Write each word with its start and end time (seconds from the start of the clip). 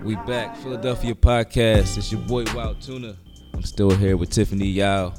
We 0.00 0.16
back, 0.16 0.56
Philadelphia 0.56 1.14
podcast. 1.14 1.96
It's 1.96 2.10
your 2.10 2.20
boy 2.22 2.44
Wild 2.54 2.80
Tuna. 2.80 3.16
I'm 3.54 3.62
still 3.62 3.90
here 3.90 4.16
with 4.16 4.30
Tiffany 4.30 4.66
Yao. 4.66 5.14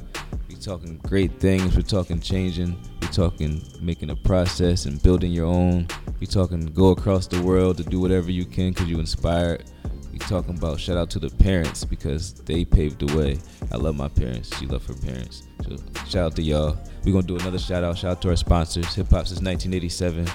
We 0.50 0.56
talking 0.56 0.98
great 1.00 1.40
things. 1.40 1.76
We're 1.76 1.84
talking 1.84 2.20
changing. 2.20 2.78
We're 3.02 3.08
talking 3.10 3.62
making 3.82 4.10
a 4.10 4.16
process 4.16 4.86
and 4.86 5.02
building 5.02 5.32
your 5.32 5.46
own. 5.46 5.88
We 6.20 6.28
talking 6.28 6.66
go 6.66 6.90
across 6.90 7.28
the 7.28 7.42
world 7.42 7.78
to 7.78 7.84
do 7.84 8.00
whatever 8.00 8.32
you 8.32 8.46
can 8.46 8.72
because 8.72 8.88
you 8.90 9.00
inspired. 9.00 9.64
We 10.12 10.20
talking 10.20 10.58
about 10.58 10.80
shout 10.80 10.98
out 10.98 11.10
to 11.12 11.20
the 11.20 11.30
parents 11.30 11.86
because 11.86 12.34
they 12.34 12.66
paved 12.66 13.00
the 13.00 13.18
way. 13.18 13.40
I 13.72 13.78
love 13.78 13.96
my 13.96 14.10
parents. 14.10 14.56
She 14.58 14.66
love 14.66 14.86
her 14.88 14.94
parents. 14.96 15.44
So 15.64 15.78
shout 16.08 16.26
out 16.26 16.36
to 16.36 16.42
y'all. 16.44 16.78
We're 17.06 17.14
gonna 17.14 17.28
do 17.28 17.38
another 17.38 17.60
shout 17.60 17.84
out. 17.84 17.98
Shout 17.98 18.12
out 18.12 18.22
to 18.24 18.30
our 18.30 18.36
sponsors. 18.36 18.94
Hip 18.96 19.10
hop 19.10 19.28
since 19.28 19.42
1987. 19.42 20.26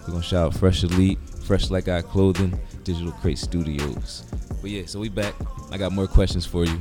We're 0.00 0.06
gonna 0.12 0.22
shout 0.22 0.46
out 0.48 0.54
Fresh 0.54 0.84
Elite, 0.84 1.18
Fresh 1.44 1.70
Like 1.70 1.88
Eye 1.88 2.02
Clothing, 2.02 2.58
Digital 2.84 3.12
Crate 3.12 3.38
Studios. 3.38 4.24
But 4.60 4.70
yeah, 4.70 4.82
so 4.86 5.00
we 5.00 5.08
back. 5.08 5.34
I 5.72 5.78
got 5.78 5.92
more 5.92 6.06
questions 6.06 6.44
for 6.44 6.64
you. 6.64 6.80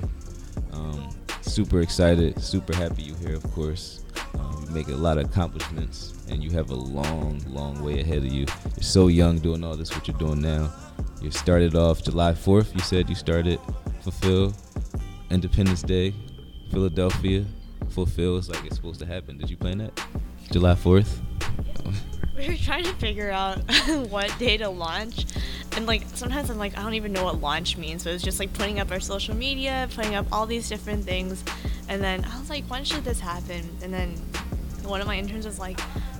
Um, 0.73 1.09
super 1.41 1.81
excited, 1.81 2.41
super 2.41 2.75
happy 2.75 3.03
you 3.03 3.15
here, 3.15 3.35
of 3.35 3.43
course. 3.53 4.03
Um, 4.37 4.65
you 4.67 4.73
make 4.73 4.87
a 4.89 4.91
lot 4.91 5.17
of 5.17 5.25
accomplishments, 5.25 6.13
and 6.29 6.43
you 6.43 6.51
have 6.51 6.69
a 6.71 6.75
long, 6.75 7.41
long 7.47 7.81
way 7.81 8.01
ahead 8.01 8.19
of 8.19 8.25
you. 8.25 8.45
You're 8.75 8.83
so 8.83 9.07
young 9.07 9.39
doing 9.39 9.63
all 9.63 9.75
this, 9.75 9.93
what 9.95 10.07
you're 10.07 10.17
doing 10.17 10.41
now. 10.41 10.71
You 11.21 11.31
started 11.31 11.75
off 11.75 12.03
July 12.03 12.33
4th. 12.33 12.73
You 12.73 12.81
said 12.81 13.07
you 13.07 13.15
started 13.15 13.59
Fulphil 14.03 14.53
Independence 15.29 15.81
Day, 15.81 16.13
Philadelphia. 16.69 17.45
Fulphil 17.87 18.37
is 18.37 18.49
like 18.49 18.65
it's 18.65 18.75
supposed 18.75 18.99
to 18.99 19.05
happen. 19.05 19.37
Did 19.37 19.49
you 19.49 19.55
plan 19.57 19.77
that? 19.77 20.01
July 20.51 20.73
4th? 20.73 21.19
We 22.37 22.49
were 22.49 22.57
trying 22.57 22.83
to 22.83 22.93
figure 22.95 23.29
out 23.29 23.59
what 24.09 24.37
day 24.39 24.57
to 24.57 24.69
launch. 24.69 25.25
And 25.75 25.85
like 25.85 26.03
sometimes 26.13 26.49
I'm 26.49 26.57
like, 26.57 26.77
I 26.77 26.83
don't 26.83 26.93
even 26.93 27.13
know 27.13 27.25
what 27.25 27.41
launch 27.41 27.77
means. 27.77 28.03
So 28.03 28.09
it's 28.09 28.23
just 28.23 28.39
like 28.39 28.53
putting 28.53 28.79
up 28.79 28.91
our 28.91 28.99
social 28.99 29.35
media, 29.35 29.87
putting 29.95 30.15
up 30.15 30.25
all 30.31 30.45
these 30.45 30.69
different 30.69 31.03
things. 31.03 31.43
And 31.89 32.03
then 32.03 32.25
I 32.25 32.39
was 32.39 32.49
like, 32.49 32.65
when 32.65 32.83
should 32.83 33.03
this 33.03 33.19
happen? 33.19 33.67
And 33.81 33.93
then 33.93 34.15
one 34.83 35.01
of 35.01 35.07
my 35.07 35.17
interns 35.17 35.45
was 35.45 35.59
like, 35.59 35.79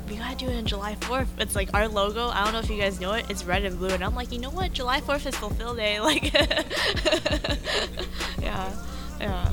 we 0.09 0.15
gotta 0.15 0.35
do 0.35 0.49
it 0.49 0.57
on 0.57 0.65
July 0.65 0.95
4th. 0.95 1.27
It's 1.39 1.55
like 1.55 1.73
our 1.73 1.87
logo. 1.87 2.27
I 2.27 2.43
don't 2.43 2.53
know 2.53 2.59
if 2.59 2.69
you 2.69 2.77
guys 2.77 2.99
know 2.99 3.13
it. 3.13 3.25
It's 3.29 3.45
red 3.45 3.63
and 3.63 3.77
blue. 3.77 3.89
And 3.89 4.03
I'm 4.03 4.15
like, 4.15 4.31
you 4.31 4.39
know 4.39 4.49
what? 4.49 4.73
July 4.73 5.01
4th 5.01 5.27
is 5.27 5.35
Fulphil 5.35 5.75
Day. 5.75 5.99
Like, 6.03 6.33
yeah, 8.41 8.75
yeah. 9.19 9.51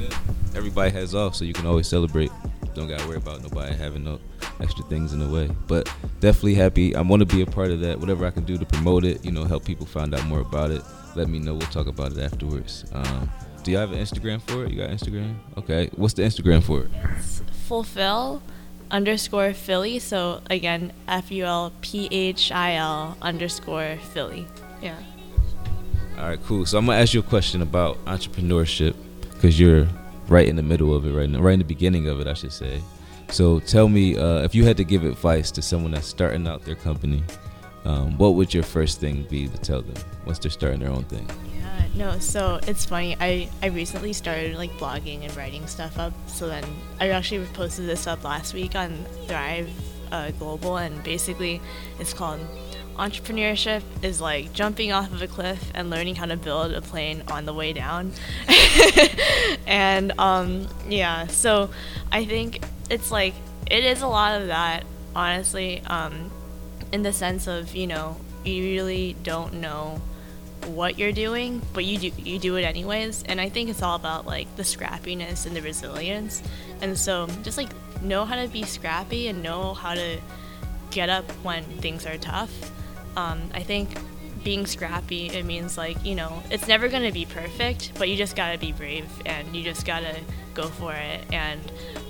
Everybody 0.55 0.91
has 0.91 1.15
off, 1.15 1.37
so 1.37 1.45
you 1.45 1.53
can 1.53 1.67
always 1.67 1.87
celebrate. 1.87 2.31
Don't 2.75 2.89
gotta 2.89 3.07
worry 3.07 3.19
about 3.19 3.43
nobody 3.43 3.75
having 3.75 4.05
no 4.05 4.19
extra 4.63 4.85
things 4.85 5.13
in 5.13 5.21
the 5.21 5.29
way. 5.29 5.51
But 5.67 5.93
definitely 6.21 6.55
happy. 6.55 6.95
I 6.95 7.01
want 7.03 7.21
to 7.21 7.27
be 7.27 7.43
a 7.43 7.47
part 7.47 7.71
of 7.71 7.81
that. 7.81 7.99
Whatever 7.99 8.27
I 8.27 8.31
can 8.31 8.45
do 8.45 8.59
to 8.59 8.67
promote 8.67 9.05
it, 9.05 9.25
you 9.25 9.33
know, 9.33 9.45
help 9.45 9.65
people 9.65 9.87
find 9.87 10.15
out 10.15 10.25
more 10.27 10.41
about 10.41 10.71
it. 10.71 10.83
Let 11.17 11.29
me 11.29 11.39
know. 11.39 11.55
We'll 11.55 11.69
talk 11.69 11.87
about 11.87 12.13
it 12.13 12.19
afterwards. 12.19 12.85
Um, 12.93 13.31
do 13.63 13.71
you 13.71 13.77
have 13.77 13.93
an 13.93 13.99
Instagram 13.99 14.41
for 14.43 14.65
it? 14.65 14.71
You 14.71 14.79
got 14.79 14.91
Instagram? 14.91 15.37
Okay. 15.59 15.91
What's 15.97 16.15
the 16.15 16.23
Instagram 16.23 16.63
for 16.63 16.83
it? 16.83 16.91
It's 17.19 17.43
fulphil 17.69 18.41
underscore 18.91 19.53
Philly. 19.53 19.99
So 19.99 20.41
again, 20.49 20.93
F 21.07 21.31
U 21.31 21.45
L 21.45 21.73
P 21.81 22.09
H 22.11 22.53
I 22.53 22.75
L 22.75 23.17
underscore 23.23 23.99
Philly. 24.13 24.47
Yeah. 24.83 24.97
All 26.17 26.29
right, 26.29 26.43
cool. 26.45 26.67
So 26.67 26.79
I'm 26.79 26.87
gonna 26.87 26.99
ask 26.99 27.15
you 27.15 27.21
a 27.21 27.23
question 27.23 27.63
about 27.63 28.03
entrepreneurship 28.05 28.95
because 29.33 29.59
you're 29.59 29.89
right 30.29 30.47
in 30.47 30.57
the 30.57 30.63
middle 30.63 30.95
of 30.95 31.07
it 31.07 31.13
right 31.13 31.29
now, 31.29 31.41
right 31.41 31.55
in 31.55 31.59
the 31.59 31.65
beginning 31.65 32.09
of 32.09 32.21
it, 32.21 32.27
I 32.27 32.35
should 32.35 32.53
say. 32.53 32.83
So 33.31 33.61
tell 33.61 33.89
me, 33.89 34.17
uh, 34.17 34.43
if 34.43 34.55
you 34.55 34.65
had 34.65 34.77
to 34.79 34.85
give 34.85 35.05
advice 35.05 35.51
to 35.53 35.63
someone 35.63 35.93
that's 35.93 36.07
starting 36.07 36.47
out 36.47 36.65
their 36.65 36.75
company, 36.75 37.23
um, 37.85 38.19
what 38.19 38.35
would 38.35 38.53
your 38.53 38.63
first 38.63 39.01
thing 39.01 39.23
be 39.31 39.49
to 39.49 39.59
tell 39.59 39.83
them 39.83 39.95
once 40.27 40.39
they're 40.39 40.51
starting 40.51 40.81
their 40.81 40.91
own 40.91 41.05
thing? 41.05 41.29
Yeah, 41.55 41.87
no, 41.95 42.19
so 42.19 42.59
it's 42.67 42.85
funny. 42.85 43.17
I, 43.21 43.49
I 43.63 43.67
recently 43.67 44.13
started 44.13 44.57
like 44.57 44.71
blogging 44.73 45.25
and 45.25 45.35
writing 45.37 45.67
stuff 45.67 45.99
up. 45.99 46.13
So 46.29 46.49
then 46.49 46.65
I 46.99 47.11
actually 47.11 47.47
posted 47.47 47.87
this 47.87 48.07
up 48.07 48.25
last 48.25 48.53
week 48.53 48.75
on 48.75 49.07
Thrive 49.27 49.71
uh, 50.11 50.33
Global, 50.33 50.77
and 50.77 51.03
basically 51.05 51.61
it's 51.99 52.13
called 52.13 52.41
entrepreneurship 52.97 53.83
is 54.03 54.21
like 54.21 54.53
jumping 54.53 54.93
off 54.93 55.11
of 55.11 55.23
a 55.23 55.27
cliff 55.27 55.71
and 55.75 55.89
learning 55.89 56.17
how 56.17 56.27
to 56.27 56.37
build 56.37 56.73
a 56.73 56.83
plane 56.83 57.23
on 57.29 57.47
the 57.47 57.55
way 57.55 57.73
down. 57.73 58.13
and 59.67 60.13
um, 60.19 60.69
yeah, 60.89 61.27
so 61.29 61.71
I 62.13 62.27
think 62.27 62.63
it's 62.91 63.11
like 63.11 63.35
it 63.71 63.85
is 63.85 64.03
a 64.03 64.09
lot 64.09 64.41
of 64.41 64.49
that, 64.49 64.85
honestly, 65.15 65.81
um, 65.87 66.31
in 66.93 67.03
the 67.03 67.13
sense 67.13 67.47
of 67.47 67.75
you 67.75 67.87
know 67.87 68.17
you 68.45 68.63
really 68.65 69.17
don't 69.23 69.55
know 69.55 70.01
what 70.67 70.99
you're 70.99 71.13
doing, 71.13 71.63
but 71.73 71.85
you 71.85 71.99
do 71.99 72.13
you 72.23 72.39
do 72.39 72.57
it 72.57 72.63
anyways. 72.63 73.23
And 73.25 73.41
I 73.41 73.49
think 73.49 73.71
it's 73.71 73.83
all 73.83 73.97
about 73.97 74.27
like 74.27 74.55
the 74.57 74.63
scrappiness 74.63 75.47
and 75.47 75.57
the 75.57 75.63
resilience. 75.63 76.43
And 76.83 76.99
so 76.99 77.29
just 77.43 77.57
like 77.57 77.71
know 78.03 78.25
how 78.25 78.37
to 78.43 78.49
be 78.49 78.65
scrappy 78.65 79.29
and 79.29 79.43
know 79.43 79.75
how 79.75 79.95
to 79.95 80.19
get 80.91 81.09
up 81.09 81.31
when 81.43 81.65
things 81.65 82.05
are 82.07 82.19
tough. 82.19 82.73
Um, 83.17 83.43
I 83.55 83.63
think 83.63 83.89
being 84.43 84.67
scrappy 84.67 85.27
it 85.29 85.45
means 85.45 85.77
like 85.77 86.03
you 86.03 86.15
know 86.15 86.43
it's 86.51 86.67
never 86.67 86.89
going 86.89 87.03
to 87.03 87.13
be 87.13 87.27
perfect 87.27 87.93
but 87.99 88.09
you 88.09 88.17
just 88.17 88.35
got 88.35 88.53
to 88.53 88.59
be 88.59 88.73
brave 88.73 89.07
and 89.27 89.55
you 89.55 89.63
just 89.63 89.85
got 89.85 90.01
to 90.01 90.17
go 90.61 90.69
for 90.69 90.93
it 90.93 91.25
and 91.33 91.61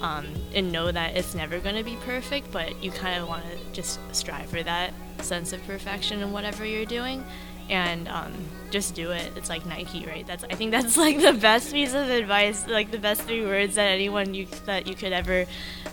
um, 0.00 0.26
and 0.54 0.72
know 0.72 0.90
that 0.90 1.16
it's 1.16 1.34
never 1.34 1.58
going 1.58 1.76
to 1.76 1.84
be 1.84 1.96
perfect 2.04 2.50
but 2.50 2.82
you 2.82 2.90
kind 2.90 3.20
of 3.20 3.28
want 3.28 3.44
to 3.44 3.56
just 3.72 3.98
strive 4.14 4.46
for 4.46 4.62
that 4.62 4.92
sense 5.18 5.52
of 5.52 5.64
perfection 5.66 6.20
in 6.20 6.32
whatever 6.32 6.64
you're 6.64 6.86
doing 6.86 7.24
and 7.68 8.08
um, 8.08 8.32
just 8.70 8.94
do 8.94 9.12
it. 9.12 9.30
It's 9.36 9.48
like 9.48 9.64
nike 9.64 10.04
right? 10.04 10.26
That's 10.26 10.44
i 10.44 10.54
think 10.54 10.72
that's 10.72 10.96
like 11.06 11.20
the 11.20 11.32
best 11.32 11.72
piece 11.72 11.94
of 11.94 12.08
advice 12.08 12.66
like 12.66 12.90
the 12.90 12.98
best 12.98 13.22
three 13.22 13.44
words 13.44 13.76
that 13.76 13.86
anyone 13.86 14.34
you 14.34 14.46
that 14.66 14.86
you 14.86 14.94
could 14.94 15.12
ever 15.12 15.46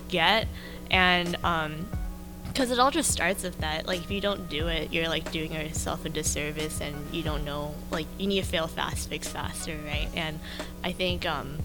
get. 0.10 0.48
And 0.90 1.38
um, 1.44 1.88
because 2.48 2.72
it 2.72 2.80
all 2.80 2.90
just 2.90 3.12
starts 3.12 3.44
with 3.44 3.60
that. 3.60 3.86
Like 3.86 4.00
if 4.00 4.10
you 4.10 4.20
don't 4.20 4.50
do 4.50 4.68
it 4.68 4.92
you're 4.92 5.10
like 5.10 5.32
doing 5.32 5.54
yourself 5.54 6.06
a 6.06 6.10
disservice 6.10 6.82
and 6.82 6.96
you 7.14 7.22
don't 7.22 7.46
know 7.46 7.76
like 7.92 8.08
you 8.18 8.26
need 8.26 8.42
to 8.42 8.48
fail 8.48 8.68
fast 8.68 9.10
fix 9.10 9.28
faster 9.28 9.78
right? 9.86 10.10
And 10.16 10.40
i 10.84 10.92
think 10.92 11.26
um 11.26 11.60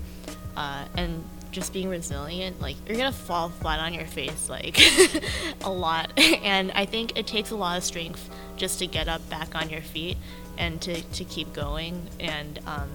uh 0.57 0.85
and 0.97 1.25
just 1.51 1.73
being 1.73 1.89
resilient 1.89 2.59
like 2.61 2.77
you're 2.87 2.97
gonna 2.97 3.13
fall 3.13 3.51
flat 3.51 3.79
on 3.79 3.93
your 3.93 4.07
face 4.07 4.49
like 4.49 4.79
a 5.63 5.71
lot. 5.71 6.13
And 6.43 6.73
i 6.73 6.85
think 6.85 7.19
it 7.19 7.27
takes 7.27 7.51
a 7.51 7.57
lot 7.57 7.77
of 7.79 7.85
strength 7.85 8.29
just 8.57 8.79
to 8.79 8.87
get 8.87 9.09
up 9.09 9.29
back 9.29 9.55
on 9.55 9.69
your 9.71 9.83
feet 9.83 10.17
and 10.59 10.81
to, 10.83 11.01
to 11.01 11.25
keep 11.25 11.53
going. 11.53 12.09
And 12.21 12.59
um 12.67 12.89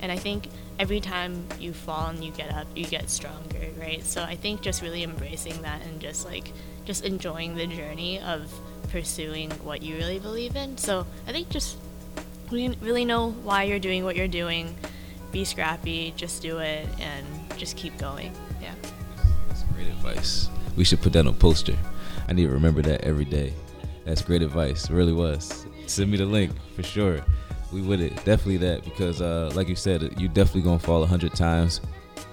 and 0.00 0.12
i 0.12 0.16
think 0.16 0.48
every 0.78 1.00
time 1.00 1.44
you 1.58 1.72
fall 1.72 2.06
and 2.06 2.24
you 2.24 2.30
get 2.32 2.52
up 2.52 2.66
you 2.74 2.86
get 2.86 3.10
stronger 3.10 3.68
right? 3.78 4.04
So 4.04 4.22
i 4.22 4.36
think 4.36 4.62
just 4.62 4.80
really 4.82 5.02
embracing 5.02 5.60
that 5.62 5.82
and 5.82 6.00
just 6.00 6.24
like 6.24 6.52
just 6.84 7.04
enjoying 7.04 7.54
the 7.54 7.66
journey 7.66 8.18
of 8.20 8.50
pursuing 8.90 9.50
what 9.62 9.82
you 9.82 9.96
really 9.96 10.18
believe 10.18 10.56
in. 10.56 10.76
So 10.78 11.06
I 11.26 11.32
think 11.32 11.50
just 11.50 11.76
really 12.50 13.04
know 13.04 13.30
why 13.30 13.64
you're 13.64 13.78
doing 13.78 14.04
what 14.04 14.16
you're 14.16 14.28
doing, 14.28 14.74
be 15.30 15.44
scrappy, 15.44 16.12
just 16.16 16.42
do 16.42 16.58
it, 16.58 16.88
and 17.00 17.26
just 17.56 17.76
keep 17.76 17.96
going. 17.98 18.32
Yeah. 18.60 18.74
That's 19.48 19.62
great 19.74 19.88
advice. 19.88 20.48
We 20.76 20.84
should 20.84 21.00
put 21.00 21.12
that 21.14 21.20
on 21.20 21.28
a 21.28 21.32
poster. 21.32 21.76
I 22.28 22.32
need 22.32 22.44
to 22.44 22.50
remember 22.52 22.82
that 22.82 23.02
every 23.02 23.24
day. 23.24 23.52
That's 24.04 24.22
great 24.22 24.42
advice. 24.42 24.88
It 24.88 24.94
really 24.94 25.12
was. 25.12 25.66
Send 25.86 26.10
me 26.10 26.16
the 26.16 26.26
link 26.26 26.52
for 26.74 26.82
sure. 26.82 27.20
We 27.72 27.82
would 27.82 28.00
it 28.00 28.16
definitely 28.24 28.56
that 28.58 28.84
because, 28.84 29.20
uh, 29.20 29.50
like 29.54 29.68
you 29.68 29.76
said, 29.76 30.14
you 30.18 30.28
definitely 30.28 30.62
gonna 30.62 30.78
fall 30.78 31.02
a 31.02 31.06
hundred 31.06 31.34
times. 31.34 31.80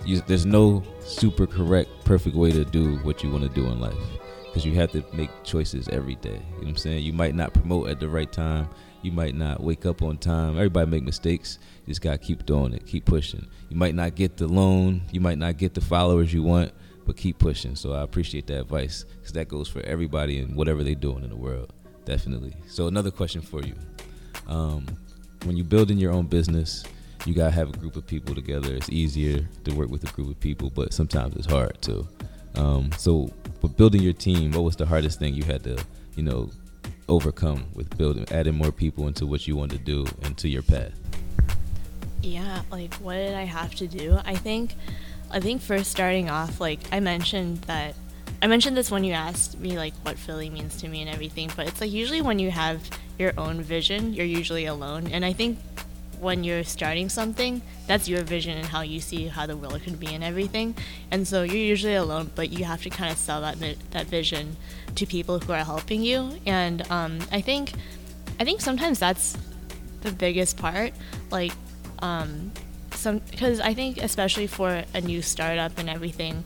You, 0.06 0.22
there's 0.22 0.46
no 0.46 0.84
super 1.02 1.46
correct, 1.48 1.90
perfect 2.06 2.36
way 2.36 2.52
to 2.52 2.64
do 2.64 2.98
what 3.00 3.24
you 3.24 3.32
want 3.32 3.44
to 3.44 3.50
do 3.50 3.66
in 3.68 3.80
life 3.80 3.98
because 4.46 4.66
you 4.66 4.74
have 4.76 4.92
to 4.94 5.04
make 5.14 5.30
choices 5.44 5.90
every 5.90 6.16
day. 6.16 6.30
You 6.30 6.38
know 6.38 6.58
what 6.60 6.68
I'm 6.68 6.78
saying? 6.78 7.04
You 7.04 7.12
might 7.12 7.36
not 7.36 7.54
promote 7.54 7.90
at 7.90 8.00
the 8.00 8.08
right 8.08 8.32
time. 8.32 8.70
You 9.06 9.12
might 9.12 9.36
not 9.36 9.62
wake 9.62 9.86
up 9.86 10.02
on 10.02 10.18
time. 10.18 10.58
Everybody 10.58 10.90
make 10.90 11.04
mistakes. 11.04 11.60
You 11.86 11.92
just 11.92 12.02
gotta 12.02 12.18
keep 12.18 12.44
doing 12.48 12.74
it, 12.74 12.88
keep 12.88 13.06
pushing. 13.06 13.46
You 13.70 13.78
might 13.78 13.94
not 13.94 14.16
get 14.16 14.36
the 14.36 14.48
loan, 14.48 15.04
you 15.12 15.22
might 15.22 15.38
not 15.38 15.60
get 15.60 15.76
the 15.76 15.82
followers 15.82 16.34
you 16.34 16.42
want, 16.42 16.72
but 17.06 17.16
keep 17.16 17.38
pushing. 17.38 17.76
So 17.76 17.94
I 17.94 18.02
appreciate 18.02 18.48
that 18.48 18.62
advice 18.62 19.06
because 19.18 19.34
that 19.34 19.48
goes 19.48 19.68
for 19.68 19.82
everybody 19.82 20.40
and 20.40 20.56
whatever 20.56 20.84
they're 20.84 20.96
doing 20.96 21.24
in 21.24 21.30
the 21.30 21.36
world. 21.36 21.72
Definitely. 22.06 22.56
So 22.68 22.88
another 22.88 23.12
question 23.12 23.42
for 23.42 23.62
you: 23.62 23.76
um, 24.48 24.88
When 25.44 25.56
you're 25.56 25.68
building 25.68 26.00
your 26.00 26.12
own 26.12 26.26
business, 26.26 26.84
you 27.28 27.36
gotta 27.36 27.52
have 27.52 27.70
a 27.70 27.78
group 27.78 27.98
of 27.98 28.08
people 28.08 28.34
together. 28.34 28.74
It's 28.74 28.90
easier 28.90 29.48
to 29.66 29.76
work 29.76 29.92
with 29.92 30.04
a 30.10 30.12
group 30.14 30.30
of 30.32 30.40
people, 30.40 30.72
but 30.72 30.96
sometimes 30.96 31.36
it's 31.36 31.46
hard 31.46 31.80
too. 31.80 32.08
Um, 32.56 32.90
so, 32.98 33.30
with 33.62 33.78
building 33.78 34.02
your 34.02 34.14
team, 34.14 34.54
what 34.54 34.64
was 34.64 34.76
the 34.76 34.88
hardest 34.88 35.20
thing 35.20 35.36
you 35.36 35.44
had 35.44 35.64
to, 35.66 35.78
you 36.16 36.24
know, 36.24 36.50
overcome 37.08 37.66
with 37.74 37.98
building, 37.98 38.26
adding 38.32 38.56
more 38.56 38.72
people 38.72 39.08
into 39.08 39.26
what 39.26 39.48
you 39.48 39.56
want 39.56 39.72
to 39.72 39.78
do 39.78 40.06
into 40.24 40.48
your 40.48 40.62
path? 40.62 40.94
Yeah, 42.22 42.62
like 42.72 42.94
what 42.96 43.16
did 43.16 43.36
I 43.36 43.44
have 43.44 43.76
to 43.76 43.88
do? 43.88 44.18
I 44.26 44.36
think, 44.36 44.74
I 45.32 45.40
think 45.40 45.62
first 45.62 45.92
starting 45.92 46.30
off, 46.30 46.60
like 46.60 46.80
I 46.92 47.00
mentioned 47.00 47.58
that, 47.64 47.96
I 48.42 48.48
mentioned 48.48 48.76
this 48.76 48.92
when 48.92 49.04
you 49.04 49.14
asked 49.14 49.60
me 49.60 49.78
like 49.78 49.94
what 50.04 50.18
Philly 50.18 50.50
means 50.50 50.78
to 50.78 50.88
me 50.88 51.02
and 51.02 51.10
everything, 51.10 51.52
but 51.56 51.68
it's 51.68 51.82
like 51.82 51.92
usually 51.92 52.22
when 52.22 52.40
you 52.40 52.52
have 52.52 52.90
your 53.18 53.34
own 53.38 53.62
vision, 53.62 54.14
you're 54.14 54.26
usually 54.26 54.66
alone, 54.66 55.08
and 55.08 55.24
I 55.24 55.34
think 55.34 55.58
when 56.20 56.44
you're 56.44 56.64
starting 56.64 57.10
something, 57.10 57.62
that's 57.88 58.08
your 58.08 58.24
vision 58.24 58.58
and 58.58 58.68
how 58.68 58.82
you 58.82 59.00
see 59.00 59.28
how 59.28 59.46
the 59.46 59.56
world 59.56 59.82
could 59.84 60.00
be 60.00 60.14
and 60.14 60.24
everything. 60.24 60.76
And 61.12 61.28
so 61.28 61.44
you're 61.44 61.56
usually 61.56 61.96
alone, 61.96 62.32
but 62.36 62.50
you 62.50 62.66
have 62.66 62.82
to 62.84 62.90
kind 62.90 63.12
of 63.12 63.18
sell 63.18 63.42
that 63.42 63.58
that 63.92 64.08
vision 64.08 64.58
to 64.96 65.06
people 65.06 65.40
who 65.40 65.54
are 65.54 65.64
helping 65.64 66.02
you. 66.02 66.32
And 66.46 66.90
um, 66.92 67.20
I 67.32 67.42
think, 67.42 67.74
I 68.40 68.44
think 68.44 68.62
sometimes 68.62 69.00
that's 69.00 69.38
the 70.02 70.12
biggest 70.12 70.58
part. 70.58 70.94
Like, 71.32 71.54
um, 72.00 72.52
some 72.92 73.20
because 73.32 73.60
I 73.60 73.74
think 73.74 73.98
especially 73.98 74.48
for 74.48 74.84
a 74.94 75.02
new 75.02 75.22
startup 75.22 75.78
and 75.78 75.90
everything, 75.90 76.44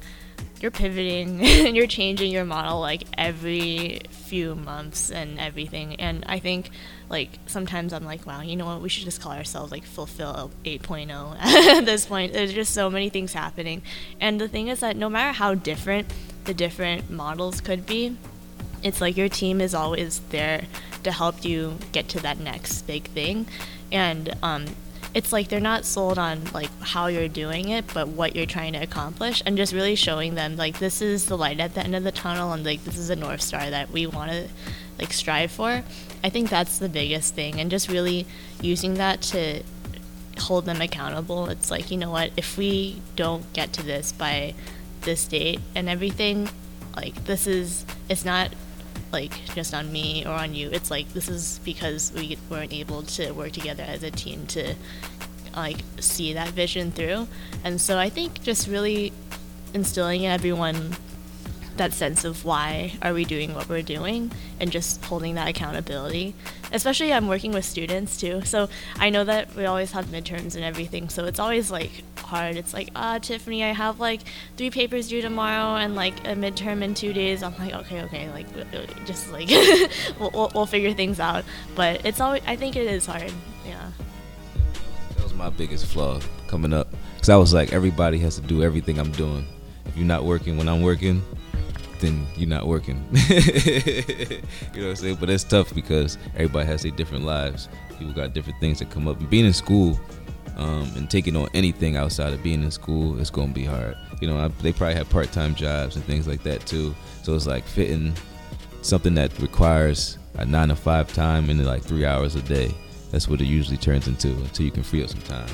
you're 0.62 0.72
pivoting 0.72 1.42
and 1.44 1.76
you're 1.76 1.88
changing 1.88 2.32
your 2.32 2.46
model 2.46 2.80
like 2.80 3.04
every 3.18 4.02
few 4.10 4.56
months 4.56 5.10
and 5.12 5.40
everything. 5.40 5.96
And 5.96 6.24
I 6.28 6.40
think 6.40 6.70
like 7.10 7.40
sometimes 7.48 7.94
I'm 7.94 8.06
like, 8.06 8.26
wow, 8.26 8.42
you 8.42 8.56
know 8.56 8.66
what? 8.66 8.82
We 8.82 8.90
should 8.90 9.06
just 9.06 9.22
call 9.22 9.32
ourselves 9.32 9.72
like 9.72 9.84
Fulphil 9.84 10.52
8.0 10.66 11.38
at 11.78 11.86
this 11.86 12.06
point. 12.06 12.34
There's 12.34 12.54
just 12.54 12.74
so 12.74 12.90
many 12.90 13.10
things 13.10 13.34
happening. 13.34 13.82
And 14.20 14.40
the 14.40 14.48
thing 14.48 14.68
is 14.68 14.82
that 14.82 14.96
no 14.96 15.10
matter 15.10 15.34
how 15.34 15.56
different 15.56 16.12
the 16.46 16.54
different 16.54 17.10
models 17.10 17.62
could 17.62 17.86
be, 17.86 18.16
it's 18.84 19.02
like 19.02 19.18
your 19.18 19.30
team 19.30 19.60
is 19.62 19.74
always 19.74 20.20
there 20.30 20.64
to 21.04 21.12
help 21.12 21.44
you 21.44 21.78
get 21.92 22.08
to 22.10 22.20
that 22.22 22.40
next 22.40 22.84
big 22.84 23.06
thing. 23.10 23.46
And 23.92 24.36
um, 24.44 24.66
it's 25.14 25.34
like 25.34 25.48
they're 25.48 25.60
not 25.60 25.86
sold 25.86 26.20
on 26.20 26.44
like 26.54 26.70
how 26.82 27.08
you're 27.08 27.28
doing 27.28 27.70
it 27.70 27.86
but 27.94 28.08
what 28.08 28.36
you're 28.36 28.46
trying 28.46 28.74
to 28.74 28.80
accomplish 28.80 29.42
and 29.46 29.58
just 29.58 29.74
really 29.74 29.96
showing 29.96 30.36
them 30.36 30.56
like 30.56 30.78
this 30.80 31.02
is 31.02 31.26
the 31.26 31.38
light 31.38 31.60
at 31.60 31.74
the 31.74 31.82
end 31.82 31.96
of 31.96 32.04
the 32.04 32.12
tunnel 32.12 32.54
and 32.54 32.64
like 32.64 32.84
this 32.84 32.98
is 32.98 33.10
a 33.10 33.16
north 33.16 33.42
star 33.42 33.70
that 33.70 33.90
we 33.92 34.06
want 34.06 34.32
to 34.32 34.48
like 35.00 35.14
strive 35.14 35.52
for. 35.52 35.84
I 36.24 36.30
think 36.30 36.50
that's 36.50 36.78
the 36.78 36.90
biggest 36.90 37.34
thing 37.34 37.60
and 37.60 37.72
just 37.72 37.90
really 37.90 38.28
using 38.62 38.96
that 38.96 39.22
to 39.24 39.64
hold 40.38 40.66
them 40.66 40.82
accountable. 40.82 41.48
It's 41.48 41.72
like 41.72 41.90
you 41.90 41.98
know 41.98 42.12
what 42.12 42.32
if 42.38 42.58
we 42.58 43.02
don't 43.16 43.52
get 43.54 43.74
to 43.74 43.84
this 43.84 44.12
by 44.12 44.54
this 45.02 45.26
date 45.28 45.62
and 45.74 45.88
everything 45.88 46.50
like 46.96 47.24
this 47.26 47.48
is 47.48 47.86
it's 48.10 48.26
not 48.26 48.52
like 49.12 49.32
just 49.56 49.74
on 49.74 49.92
me 49.92 50.26
or 50.26 50.32
on 50.32 50.54
you. 50.54 50.70
It's 50.72 50.92
like 50.92 51.12
this 51.14 51.30
is 51.30 51.60
because 51.64 52.12
we 52.14 52.38
weren't 52.50 52.74
able 52.74 53.04
to 53.04 53.32
work 53.32 53.52
together 53.52 53.84
as 53.84 54.04
a 54.04 54.12
team 54.12 54.46
to 54.48 54.76
like 55.56 55.78
see 56.00 56.34
that 56.34 56.50
vision 56.50 56.92
through. 56.92 57.28
And 57.64 57.80
so 57.80 57.98
I 57.98 58.10
think 58.10 58.42
just 58.42 58.68
really 58.68 59.14
instilling 59.74 60.24
in 60.24 60.32
everyone 60.32 60.96
that 61.78 61.94
sense 61.94 62.26
of 62.26 62.44
why 62.44 62.94
are 63.02 63.14
we 63.14 63.24
doing 63.24 63.54
what 63.54 63.70
we're 63.70 63.82
doing 63.82 64.32
and 64.60 64.70
just 64.70 65.04
holding 65.06 65.36
that 65.36 65.48
accountability 65.48 66.36
especially 66.74 67.14
i'm 67.14 67.28
working 67.28 67.54
with 67.54 67.64
students 67.64 68.18
too 68.18 68.42
so 68.44 68.68
i 68.98 69.10
know 69.10 69.24
that 69.24 69.56
we 69.56 69.66
always 69.66 69.94
have 69.94 70.06
midterms 70.08 70.56
and 70.56 70.64
everything 70.66 71.08
so 71.08 71.24
it's 71.24 71.40
always 71.40 71.72
like 71.72 72.04
hard 72.30 72.56
it's 72.56 72.74
like 72.74 72.90
ah 72.96 73.18
tiffany 73.18 73.64
i 73.64 73.74
have 73.74 74.00
like 74.00 74.22
three 74.56 74.70
papers 74.70 75.08
due 75.08 75.22
tomorrow 75.22 75.76
and 75.76 75.96
like 75.96 76.14
a 76.28 76.34
midterm 76.34 76.84
in 76.84 76.94
two 76.94 77.12
days 77.12 77.42
i'm 77.42 77.56
like 77.58 77.74
okay 77.74 78.02
okay 78.04 78.30
like 78.30 78.48
just 79.06 79.32
like 79.32 79.50
we'll, 80.20 80.30
we'll, 80.34 80.52
we'll 80.54 80.66
figure 80.66 80.94
things 80.94 81.20
out 81.20 81.44
but 81.76 82.06
it's 82.06 82.22
always 82.22 82.42
i 82.46 82.56
think 82.56 82.76
it 82.76 82.86
is 82.86 83.06
hard 83.06 83.34
yeah 83.66 83.92
that 85.16 85.24
was 85.24 85.34
my 85.34 85.50
biggest 85.50 85.86
flaw 85.88 86.20
coming 86.48 86.72
up 86.72 86.88
because 87.16 87.30
i 87.30 87.36
was 87.36 87.54
like 87.54 87.74
everybody 87.74 88.20
has 88.20 88.36
to 88.36 88.42
do 88.42 88.62
everything 88.62 89.00
i'm 89.00 89.12
doing 89.14 89.46
if 89.86 89.98
you're 89.98 90.06
not 90.06 90.24
working 90.24 90.56
when 90.56 90.70
i'm 90.70 90.82
working 90.82 91.22
then 92.00 92.26
you're 92.36 92.50
not 92.50 92.68
working. 92.68 93.04
you 93.30 93.42
know 93.42 94.42
what 94.74 94.90
I'm 94.90 94.96
saying? 94.96 95.18
But 95.20 95.30
it's 95.30 95.44
tough 95.44 95.74
because 95.74 96.18
everybody 96.34 96.66
has 96.66 96.84
their 96.84 96.92
different 96.92 97.26
lives. 97.26 97.70
People 97.98 98.14
got 98.14 98.34
different 98.34 98.60
things 98.60 98.80
that 98.80 98.90
come 98.90 99.08
up. 99.08 99.20
And 99.20 99.30
being 99.30 99.46
in 99.46 99.54
school 99.54 100.00
um, 100.60 100.92
and 100.98 101.10
taking 101.10 101.38
on 101.38 101.48
anything 101.54 101.96
outside 101.96 102.34
of 102.34 102.44
being 102.44 102.62
in 102.62 102.70
school, 102.70 103.18
it's 103.20 103.30
to 103.30 103.48
be 103.48 103.64
hard. 103.64 103.98
You 104.20 104.28
know, 104.28 104.38
I, 104.38 104.50
they 104.62 104.74
probably 104.74 104.96
have 104.96 105.10
part 105.10 105.32
time 105.32 105.56
jobs 105.56 105.96
and 105.96 106.04
things 106.04 106.28
like 106.28 106.44
that 106.44 106.66
too. 106.66 106.94
So 107.24 107.34
it's 107.34 107.48
like 107.48 107.64
fitting 107.64 108.14
something 108.82 109.16
that 109.16 109.38
requires 109.40 110.18
a 110.36 110.46
nine 110.46 110.68
to 110.68 110.76
five 110.76 111.14
time 111.14 111.50
into 111.50 111.64
like 111.64 111.82
three 111.82 112.06
hours 112.06 112.36
a 112.36 112.42
day. 112.42 112.74
That's 113.10 113.30
what 113.30 113.40
it 113.40 113.46
usually 113.46 113.78
turns 113.78 114.08
into 114.10 114.28
until 114.28 114.66
you 114.66 114.72
can 114.72 114.84
free 114.84 115.02
up 115.02 115.10
some 115.10 115.22
time. 115.22 115.50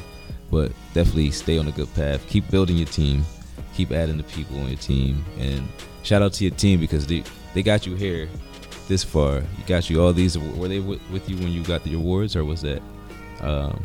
But 0.49 0.71
definitely 0.93 1.29
stay 1.31 1.59
on 1.59 1.67
a 1.67 1.71
good 1.71 1.93
path. 1.93 2.27
Keep 2.27 2.49
building 2.49 2.77
your 2.77 2.87
team. 2.87 3.23
Keep 3.75 3.91
adding 3.91 4.17
the 4.17 4.23
people 4.23 4.59
on 4.59 4.69
your 4.69 4.77
team 4.77 5.23
and 5.37 5.67
shout 6.01 6.23
out 6.23 6.33
to 6.33 6.45
your 6.45 6.55
team 6.55 6.79
because 6.79 7.05
they 7.05 7.23
they 7.53 7.61
got 7.61 7.85
you 7.85 7.93
here 7.93 8.27
this 8.87 9.03
far. 9.03 9.35
You 9.35 9.63
got 9.67 9.87
you 9.87 10.01
all 10.01 10.13
these. 10.13 10.35
Were 10.35 10.67
they 10.67 10.79
with 10.79 11.29
you 11.29 11.37
when 11.37 11.51
you 11.51 11.63
got 11.63 11.83
the 11.83 11.93
awards, 11.93 12.35
or 12.35 12.43
was 12.43 12.63
that? 12.63 12.81
Um, 13.41 13.83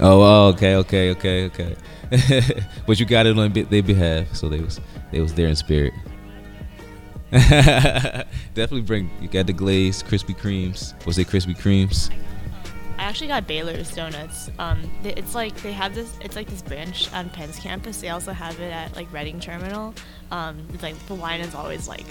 oh, 0.00 0.20
oh, 0.22 0.48
okay, 0.48 0.76
okay, 0.76 1.10
okay, 1.10 1.44
okay. 1.46 1.76
but 2.86 3.00
you 3.00 3.06
got 3.06 3.26
it 3.26 3.38
on 3.38 3.52
their 3.52 3.82
behalf, 3.82 4.34
so 4.34 4.48
they 4.48 4.60
was 4.60 4.80
they 5.10 5.20
was 5.20 5.34
there 5.34 5.48
in 5.48 5.56
spirit. 5.56 5.92
Definitely 7.30 8.82
bring. 8.82 9.10
You 9.20 9.28
got 9.28 9.46
the 9.46 9.52
glaze, 9.52 10.02
Krispy 10.02 10.36
Kremes. 10.36 10.94
Was 11.06 11.18
it 11.18 11.26
Krispy 11.26 11.56
Kremes? 11.56 12.10
I 12.98 13.02
actually 13.02 13.26
got 13.26 13.46
Beiler's 13.46 13.94
donuts. 13.94 14.50
Um, 14.58 14.90
it's 15.02 15.34
like 15.34 15.54
they 15.56 15.72
have 15.72 15.94
this. 15.94 16.16
It's 16.20 16.36
like 16.36 16.48
this 16.48 16.62
branch 16.62 17.12
on 17.12 17.28
Penn's 17.30 17.58
campus. 17.58 18.00
They 18.00 18.10
also 18.10 18.32
have 18.32 18.58
it 18.60 18.72
at 18.72 18.94
like 18.94 19.12
Reading 19.12 19.40
Terminal. 19.40 19.94
Um, 20.30 20.66
it's 20.72 20.82
like 20.82 20.98
the 21.06 21.14
line 21.14 21.40
is 21.40 21.54
always 21.54 21.88
like 21.88 22.06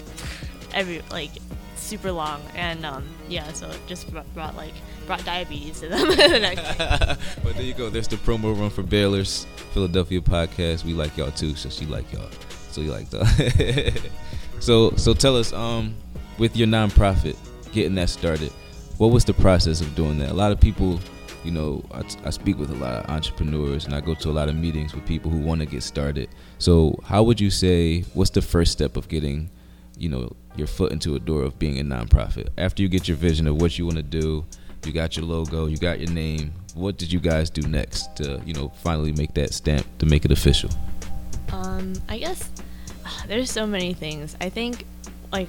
every 0.74 1.02
like 1.10 1.30
super 1.76 2.12
long, 2.12 2.42
and 2.54 2.84
um, 2.84 3.06
yeah, 3.28 3.52
so 3.52 3.68
it 3.68 3.80
just 3.86 4.10
brought, 4.10 4.32
brought 4.34 4.56
like 4.56 4.74
brought 5.06 5.24
diabetes 5.24 5.80
to 5.80 5.88
them 5.88 6.08
the 6.08 7.52
there 7.54 7.62
you 7.62 7.74
go. 7.74 7.90
There's 7.90 8.08
the 8.08 8.16
promo 8.16 8.58
run 8.58 8.70
for 8.70 8.82
Beiler's 8.82 9.46
Philadelphia 9.72 10.20
podcast. 10.20 10.84
We 10.84 10.94
like 10.94 11.16
y'all 11.16 11.30
too, 11.30 11.54
so 11.54 11.68
she 11.68 11.86
like 11.86 12.12
y'all. 12.12 12.30
So 12.70 12.80
you 12.80 12.90
like 12.90 13.10
that. 13.10 14.10
so 14.60 14.90
so 14.96 15.14
tell 15.14 15.36
us, 15.36 15.52
um, 15.52 15.94
with 16.38 16.56
your 16.56 16.68
nonprofit, 16.68 17.36
getting 17.72 17.94
that 17.94 18.10
started 18.10 18.52
what 18.98 19.08
was 19.08 19.24
the 19.24 19.34
process 19.34 19.80
of 19.80 19.94
doing 19.94 20.18
that? 20.18 20.30
A 20.30 20.34
lot 20.34 20.52
of 20.52 20.60
people, 20.60 20.98
you 21.44 21.50
know, 21.50 21.84
I, 21.92 22.02
I 22.24 22.30
speak 22.30 22.58
with 22.58 22.70
a 22.70 22.74
lot 22.74 23.04
of 23.04 23.10
entrepreneurs 23.10 23.84
and 23.84 23.94
I 23.94 24.00
go 24.00 24.14
to 24.14 24.30
a 24.30 24.32
lot 24.32 24.48
of 24.48 24.56
meetings 24.56 24.94
with 24.94 25.04
people 25.04 25.30
who 25.30 25.38
want 25.38 25.60
to 25.60 25.66
get 25.66 25.82
started. 25.82 26.30
So, 26.58 26.98
how 27.04 27.22
would 27.22 27.40
you 27.40 27.50
say, 27.50 28.02
what's 28.14 28.30
the 28.30 28.42
first 28.42 28.72
step 28.72 28.96
of 28.96 29.08
getting, 29.08 29.50
you 29.96 30.08
know, 30.08 30.34
your 30.56 30.66
foot 30.66 30.92
into 30.92 31.14
a 31.14 31.18
door 31.18 31.42
of 31.42 31.58
being 31.58 31.78
a 31.78 31.84
nonprofit? 31.84 32.48
After 32.58 32.82
you 32.82 32.88
get 32.88 33.08
your 33.08 33.16
vision 33.16 33.46
of 33.46 33.60
what 33.60 33.78
you 33.78 33.84
want 33.84 33.96
to 33.96 34.02
do, 34.02 34.44
you 34.84 34.92
got 34.92 35.16
your 35.16 35.26
logo, 35.26 35.66
you 35.66 35.76
got 35.76 36.00
your 36.00 36.10
name. 36.10 36.52
What 36.74 36.98
did 36.98 37.12
you 37.12 37.20
guys 37.20 37.50
do 37.50 37.62
next 37.66 38.16
to, 38.16 38.40
you 38.44 38.54
know, 38.54 38.68
finally 38.82 39.12
make 39.12 39.34
that 39.34 39.52
stamp 39.52 39.86
to 39.98 40.06
make 40.06 40.24
it 40.24 40.30
official? 40.30 40.70
Um, 41.52 41.94
I 42.08 42.18
guess 42.18 42.50
there's 43.26 43.50
so 43.50 43.66
many 43.66 43.94
things. 43.94 44.36
I 44.40 44.48
think, 44.48 44.84
like, 45.32 45.48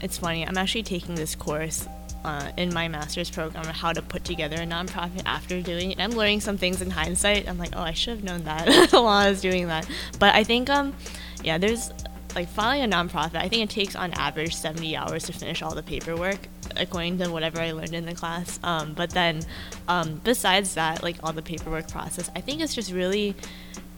it's 0.00 0.18
funny. 0.18 0.46
I'm 0.46 0.58
actually 0.58 0.82
taking 0.82 1.14
this 1.14 1.34
course 1.34 1.86
uh, 2.24 2.50
in 2.56 2.72
my 2.72 2.88
master's 2.88 3.30
program 3.30 3.66
on 3.66 3.74
how 3.74 3.92
to 3.92 4.02
put 4.02 4.24
together 4.24 4.56
a 4.56 4.66
nonprofit 4.66 5.22
after 5.26 5.60
doing 5.60 5.92
it. 5.92 6.00
I'm 6.00 6.12
learning 6.12 6.40
some 6.40 6.56
things 6.56 6.80
in 6.80 6.90
hindsight. 6.90 7.48
I'm 7.48 7.58
like, 7.58 7.70
oh, 7.74 7.82
I 7.82 7.92
should 7.92 8.16
have 8.16 8.24
known 8.24 8.44
that 8.44 8.68
while 8.92 9.06
I 9.06 9.30
was 9.30 9.40
doing 9.40 9.68
that. 9.68 9.88
But 10.18 10.34
I 10.34 10.44
think, 10.44 10.70
um, 10.70 10.94
yeah, 11.42 11.58
there's 11.58 11.90
like 12.34 12.48
filing 12.48 12.82
a 12.82 12.94
nonprofit. 12.94 13.36
I 13.36 13.48
think 13.48 13.62
it 13.62 13.70
takes 13.70 13.94
on 13.94 14.12
average 14.12 14.54
70 14.54 14.96
hours 14.96 15.24
to 15.24 15.32
finish 15.32 15.62
all 15.62 15.74
the 15.74 15.82
paperwork, 15.82 16.38
according 16.76 17.18
to 17.18 17.28
whatever 17.28 17.60
I 17.60 17.72
learned 17.72 17.94
in 17.94 18.06
the 18.06 18.14
class. 18.14 18.58
Um, 18.62 18.94
but 18.94 19.10
then, 19.10 19.42
um, 19.88 20.20
besides 20.24 20.74
that, 20.74 21.02
like 21.02 21.16
all 21.22 21.32
the 21.32 21.42
paperwork 21.42 21.88
process, 21.88 22.30
I 22.34 22.40
think 22.40 22.60
it's 22.60 22.74
just 22.74 22.92
really 22.92 23.34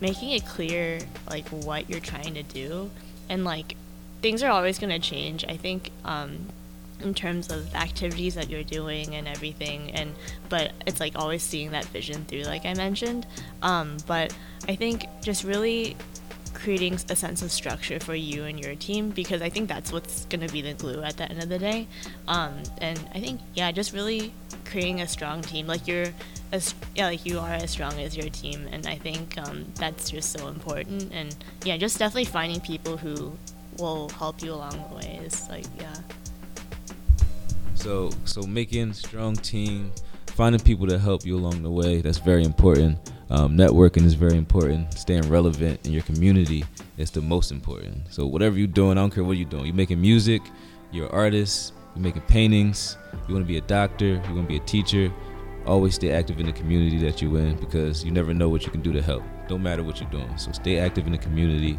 making 0.00 0.33
it 0.33 0.45
clear 0.47 1.00
like 1.31 1.49
what 1.49 1.88
you're 1.88 2.00
trying 2.00 2.35
to 2.35 2.43
do 2.43 2.91
and 3.29 3.45
like 3.45 3.76
things 4.21 4.43
are 4.43 4.50
always 4.50 4.79
going 4.79 4.91
to 4.91 4.99
change. 4.99 5.45
I 5.47 5.57
think 5.57 5.91
um, 6.05 6.47
in 7.00 7.14
terms 7.14 7.50
of 7.50 7.75
activities 7.75 8.35
that 8.35 8.49
you're 8.49 8.62
doing 8.62 9.14
and 9.14 9.29
everything 9.29 9.91
and 9.93 10.14
but 10.49 10.73
it's 10.87 11.00
like 11.00 11.17
always 11.17 11.43
seeing 11.43 11.73
that 11.73 11.85
vision 11.87 12.25
through 12.25 12.43
like 12.43 12.64
i 12.64 12.73
mentioned 12.75 13.26
um, 13.62 13.97
but 14.07 14.35
i 14.69 14.75
think 14.75 15.05
just 15.23 15.45
really 15.45 15.97
creating 16.54 16.94
a 17.11 17.16
sense 17.16 17.42
of 17.42 17.50
structure 17.52 18.00
for 18.00 18.14
you 18.14 18.44
and 18.44 18.58
your 18.58 18.75
team 18.76 19.11
because 19.11 19.42
i 19.42 19.49
think 19.49 19.68
that's 19.68 19.92
what's 19.92 20.25
going 20.26 20.40
to 20.40 20.52
be 20.52 20.62
the 20.62 20.73
glue 20.75 21.02
at 21.02 21.16
the 21.16 21.25
end 21.25 21.42
of 21.42 21.49
the 21.49 21.58
day 21.58 21.87
um, 22.28 22.54
and 22.78 22.99
i 23.14 23.20
think 23.20 23.40
yeah 23.54 23.70
just 23.70 23.92
really 23.92 24.32
creating 24.64 25.00
a 25.00 25.08
strong 25.08 25.42
team 25.42 25.66
like 25.66 25.87
you're 25.87 26.06
as 26.52 26.75
yeah 26.94 27.06
like 27.06 27.26
you 27.26 27.38
are 27.38 27.50
as 27.50 27.70
strong 27.70 27.92
as 28.00 28.16
your 28.16 28.28
team 28.30 28.68
and 28.73 28.87
i 28.87 28.96
think 28.96 29.37
um, 29.38 29.64
that's 29.75 30.11
just 30.11 30.32
so 30.32 30.49
important 30.49 31.12
and 31.12 31.37
yeah 31.64 31.76
just 31.76 31.99
definitely 31.99 32.25
finding 32.25 32.61
people 32.61 32.96
who 32.96 33.37
will 33.78 34.08
help 34.11 34.42
you 34.42 34.52
along 34.52 34.73
the 34.88 34.96
way 34.96 35.20
is 35.25 35.49
like 35.50 35.66
yeah 35.78 35.94
so 37.84 38.08
so 38.25 38.40
making 38.42 38.94
strong 38.94 39.37
team, 39.37 39.92
finding 40.28 40.58
people 40.58 40.87
to 40.87 40.99
help 40.99 41.26
you 41.26 41.37
along 41.37 41.62
the 41.62 41.70
way. 41.70 42.00
That's 42.00 42.16
very 42.16 42.42
important. 42.42 42.99
Um, 43.31 43.57
networking 43.57 44.04
is 44.04 44.14
very 44.14 44.37
important. 44.37 44.93
Staying 44.95 45.28
relevant 45.28 45.85
in 45.87 45.93
your 45.93 46.02
community 46.02 46.64
is 46.99 47.11
the 47.11 47.21
most 47.21 47.50
important. 47.50 48.12
So 48.12 48.26
whatever 48.26 48.59
you're 48.59 48.66
doing, 48.66 48.99
I 48.99 49.00
don't 49.00 49.14
care 49.14 49.25
what 49.25 49.37
you're 49.37 49.49
doing. 49.49 49.66
You're 49.66 49.75
making 49.75 50.00
music, 50.00 50.43
you're 50.93 51.07
an 51.07 51.12
artist, 51.12 51.73
you're 51.95 52.02
making 52.02 52.23
paintings, 52.23 52.97
you 53.26 53.35
want 53.35 53.47
to 53.47 53.49
be 53.49 53.59
a 53.59 53.62
doctor, 53.62 54.07
you 54.07 54.35
want 54.35 54.43
to 54.43 54.49
be 54.49 54.57
a 54.57 54.61
teacher. 54.61 55.12
always 55.66 55.95
stay 55.95 56.11
active 56.12 56.38
in 56.38 56.47
the 56.47 56.52
community 56.52 56.99
that 56.99 57.23
you're 57.23 57.38
in 57.38 57.57
because 57.57 58.04
you 58.04 58.11
never 58.11 58.35
know 58.35 58.49
what 58.49 58.64
you 58.64 58.71
can 58.71 58.83
do 58.83 58.93
to 58.93 59.00
help. 59.00 59.23
Don't 59.49 59.62
matter 59.62 59.83
what 59.83 60.00
you're 60.00 60.11
doing. 60.11 60.37
So 60.37 60.52
stay 60.52 60.78
active 60.78 61.07
in 61.07 61.12
the 61.12 61.19
community. 61.19 61.78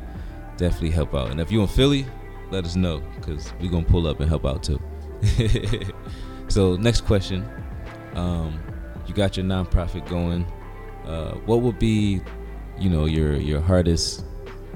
Definitely 0.58 0.92
help 0.92 1.14
out. 1.14 1.30
And 1.30 1.40
if 1.40 1.52
you're 1.52 1.62
in 1.62 1.68
Philly, 1.68 2.06
let 2.52 2.66
us 2.66 2.76
know 2.76 3.02
because 3.16 3.54
we're 3.60 3.72
gonna 3.72 3.86
pull 3.86 4.08
up 4.08 4.20
and 4.20 4.30
help 4.30 4.46
out 4.46 4.64
too. 4.64 4.82
so 6.48 6.76
next 6.76 7.02
question. 7.02 7.48
Um, 8.16 8.60
you 9.08 9.14
got 9.14 9.38
your 9.38 9.46
nonprofit 9.46 10.08
going. 10.10 10.46
Uh, 11.06 11.36
what 11.46 11.62
would 11.62 11.80
be, 11.80 12.22
you 12.78 12.90
know, 12.90 13.06
your 13.06 13.36
your 13.36 13.62
hardest 13.62 14.26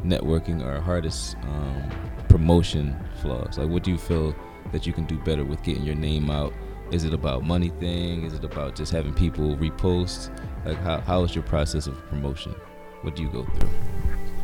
networking 0.03 0.63
or 0.63 0.79
hardest 0.81 1.35
um, 1.43 1.91
promotion 2.27 2.95
flaws? 3.21 3.57
Like, 3.57 3.69
what 3.69 3.83
do 3.83 3.91
you 3.91 3.97
feel 3.97 4.35
that 4.71 4.85
you 4.85 4.93
can 4.93 5.05
do 5.05 5.17
better 5.19 5.43
with 5.43 5.61
getting 5.63 5.83
your 5.83 5.95
name 5.95 6.29
out? 6.29 6.53
Is 6.91 7.03
it 7.03 7.13
about 7.13 7.43
money 7.43 7.69
thing? 7.79 8.23
Is 8.23 8.33
it 8.33 8.43
about 8.43 8.75
just 8.75 8.91
having 8.91 9.13
people 9.13 9.55
repost? 9.57 10.29
Like, 10.65 10.77
how, 10.77 10.99
how 11.01 11.23
is 11.23 11.35
your 11.35 11.43
process 11.43 11.87
of 11.87 11.95
promotion? 12.09 12.55
What 13.01 13.15
do 13.15 13.23
you 13.23 13.29
go 13.29 13.45
through? 13.45 13.69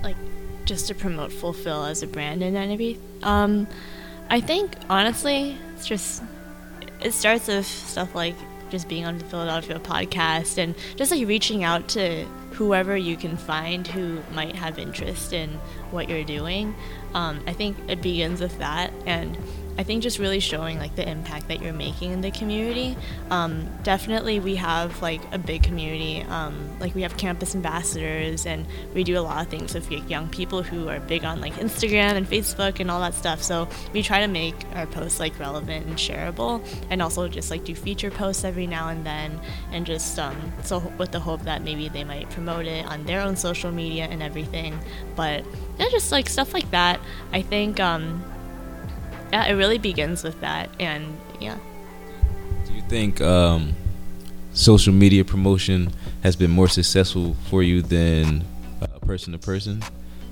Like, 0.03 0.15
just 0.65 0.87
to 0.87 0.95
promote 0.95 1.31
Fulphil 1.31 1.89
as 1.89 2.03
a 2.03 2.07
brand 2.07 2.43
and 2.43 2.55
everything. 2.55 3.01
Um, 3.23 3.67
I 4.29 4.41
think 4.41 4.75
honestly, 4.89 5.57
it's 5.75 5.85
just 5.85 6.23
it 7.01 7.13
starts 7.13 7.47
with 7.47 7.65
stuff 7.65 8.15
like 8.15 8.35
just 8.69 8.87
being 8.87 9.05
on 9.05 9.17
the 9.17 9.25
Philadelphia 9.25 9.79
podcast 9.79 10.57
and 10.57 10.75
just 10.95 11.11
like 11.11 11.27
reaching 11.27 11.63
out 11.63 11.87
to 11.89 12.25
whoever 12.51 12.95
you 12.95 13.17
can 13.17 13.35
find 13.35 13.85
who 13.87 14.21
might 14.33 14.55
have 14.55 14.79
interest 14.79 15.33
in 15.33 15.59
what 15.91 16.09
you're 16.09 16.23
doing. 16.23 16.75
Um, 17.13 17.41
I 17.47 17.53
think 17.53 17.77
it 17.87 18.01
begins 18.01 18.41
with 18.41 18.57
that 18.59 18.91
and 19.05 19.37
I 19.77 19.83
think 19.83 20.03
just 20.03 20.19
really 20.19 20.39
showing 20.39 20.79
like 20.79 20.95
the 20.95 21.07
impact 21.07 21.49
that 21.49 21.61
you're 21.61 21.73
making 21.73 22.11
in 22.11 22.21
the 22.21 22.31
community. 22.31 22.95
Um, 23.29 23.67
definitely, 23.83 24.39
we 24.39 24.55
have 24.55 25.01
like 25.01 25.21
a 25.33 25.37
big 25.37 25.63
community. 25.63 26.21
Um, 26.23 26.79
like 26.79 26.95
we 26.95 27.01
have 27.01 27.17
campus 27.17 27.55
ambassadors, 27.55 28.45
and 28.45 28.65
we 28.93 29.03
do 29.03 29.17
a 29.17 29.21
lot 29.21 29.45
of 29.45 29.51
things 29.51 29.73
with 29.73 29.91
young 30.09 30.29
people 30.29 30.63
who 30.63 30.87
are 30.87 30.99
big 31.01 31.25
on 31.25 31.41
like 31.41 31.53
Instagram 31.55 32.13
and 32.13 32.27
Facebook 32.27 32.79
and 32.79 32.89
all 32.89 33.01
that 33.01 33.15
stuff. 33.15 33.43
So 33.43 33.67
we 33.91 34.01
try 34.01 34.21
to 34.21 34.27
make 34.27 34.55
our 34.75 34.87
posts 34.87 35.19
like 35.19 35.37
relevant 35.39 35.87
and 35.87 35.97
shareable, 35.97 36.65
and 36.89 37.01
also 37.01 37.27
just 37.27 37.51
like 37.51 37.65
do 37.65 37.75
feature 37.75 38.11
posts 38.11 38.45
every 38.45 38.67
now 38.67 38.87
and 38.87 39.05
then, 39.05 39.39
and 39.71 39.85
just 39.85 40.17
um, 40.19 40.53
so 40.63 40.79
with 40.97 41.11
the 41.11 41.19
hope 41.19 41.41
that 41.41 41.63
maybe 41.63 41.89
they 41.89 42.05
might 42.05 42.29
promote 42.29 42.65
it 42.65 42.85
on 42.85 43.03
their 43.05 43.19
own 43.19 43.35
social 43.35 43.71
media 43.71 44.05
and 44.05 44.23
everything. 44.23 44.79
But 45.17 45.43
yeah, 45.79 45.87
just 45.91 46.11
like 46.11 46.29
stuff 46.29 46.53
like 46.53 46.69
that. 46.71 46.99
I 47.31 47.41
think. 47.41 47.79
Um, 47.79 48.23
yeah, 49.33 49.45
it 49.47 49.53
really 49.53 49.79
begins 49.79 50.23
with 50.23 50.39
that, 50.41 50.69
and 50.79 51.17
yeah. 51.39 51.57
Do 52.65 52.73
you 52.73 52.81
think 52.83 53.21
um, 53.21 53.75
social 54.53 54.93
media 54.93 55.25
promotion 55.25 55.91
has 56.23 56.35
been 56.35 56.51
more 56.51 56.67
successful 56.67 57.35
for 57.49 57.63
you 57.63 57.81
than 57.81 58.45
person 59.05 59.31
to 59.33 59.39
person? 59.39 59.83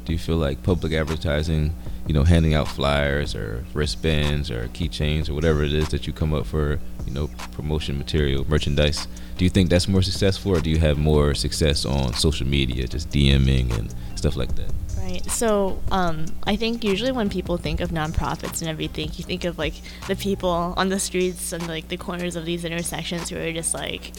Do 0.06 0.12
you 0.12 0.20
feel 0.20 0.36
like 0.36 0.64
public 0.64 0.92
advertising, 0.92 1.74
you 2.08 2.14
know, 2.14 2.24
handing 2.24 2.54
out 2.54 2.68
flyers 2.68 3.36
or 3.36 3.64
wristbands 3.74 4.52
or 4.52 4.68
keychains 4.70 5.30
or 5.30 5.34
whatever 5.34 5.64
it 5.64 5.74
is 5.74 5.90
that 5.90 6.06
you 6.06 6.12
come 6.12 6.34
up 6.34 6.46
for, 6.46 6.80
you 7.06 7.14
know, 7.14 7.30
promotion 7.54 7.98
material, 7.98 8.46
merchandise? 8.50 9.08
Do 9.38 9.46
you 9.46 9.50
think 9.50 9.70
that's 9.70 9.88
more 9.88 10.02
successful, 10.02 10.56
or 10.56 10.60
do 10.60 10.70
you 10.70 10.78
have 10.80 10.98
more 10.98 11.34
success 11.34 11.86
on 11.86 12.14
social 12.14 12.46
media, 12.46 12.88
just 12.88 13.10
DMing 13.10 13.76
and 13.78 13.94
stuff 14.16 14.36
like 14.36 14.54
that? 14.56 14.72
Right. 15.04 15.30
So 15.30 15.82
um, 15.92 16.28
I 16.46 16.56
think 16.56 16.82
usually 16.82 17.12
when 17.12 17.30
people 17.30 17.58
think 17.58 17.82
of 17.82 17.90
nonprofits 17.90 18.62
and 18.62 18.70
everything, 18.70 19.10
you 19.16 19.26
think 19.26 19.44
of 19.44 19.58
like 19.58 19.74
the 20.08 20.16
people 20.16 20.74
on 20.78 20.88
the 20.88 21.00
streets 21.00 21.52
and 21.52 21.68
like 21.68 21.90
the 21.90 21.98
corners 21.98 22.38
of 22.38 22.46
these 22.46 22.64
intersections 22.64 23.28
who 23.28 23.38
are 23.38 23.52
just 23.52 23.74
like 23.74 24.14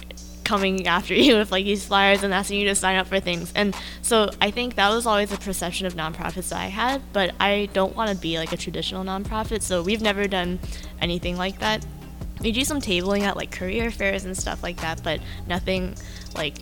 coming 0.44 0.86
after 0.86 1.14
you 1.24 1.38
with 1.38 1.50
like 1.50 1.64
these 1.64 1.86
flyers 1.86 2.22
and 2.22 2.34
asking 2.34 2.60
you 2.60 2.68
to 2.68 2.74
sign 2.74 2.96
up 2.96 3.06
for 3.06 3.18
things. 3.18 3.50
And 3.56 3.74
so 4.02 4.28
I 4.42 4.50
think 4.50 4.74
that 4.74 4.90
was 4.90 5.06
always 5.06 5.32
a 5.32 5.38
perception 5.38 5.86
of 5.86 5.94
nonprofits 5.94 6.50
that 6.50 6.60
I 6.60 6.66
had, 6.66 7.00
but 7.14 7.34
I 7.40 7.70
don't 7.72 7.96
want 7.96 8.10
to 8.10 8.16
be 8.16 8.36
like 8.38 8.52
a 8.52 8.56
traditional 8.58 9.04
nonprofit. 9.04 9.62
So 9.62 9.82
we've 9.82 10.02
never 10.02 10.28
done 10.28 10.58
anything 11.00 11.38
like 11.38 11.60
that. 11.60 11.84
We 12.42 12.52
do 12.52 12.62
some 12.62 12.82
tabling 12.82 13.22
at 13.22 13.38
like 13.38 13.50
career 13.50 13.90
fairs 13.90 14.26
and 14.26 14.36
stuff 14.36 14.62
like 14.62 14.82
that, 14.82 15.02
but 15.02 15.20
nothing 15.46 15.94
like 16.34 16.56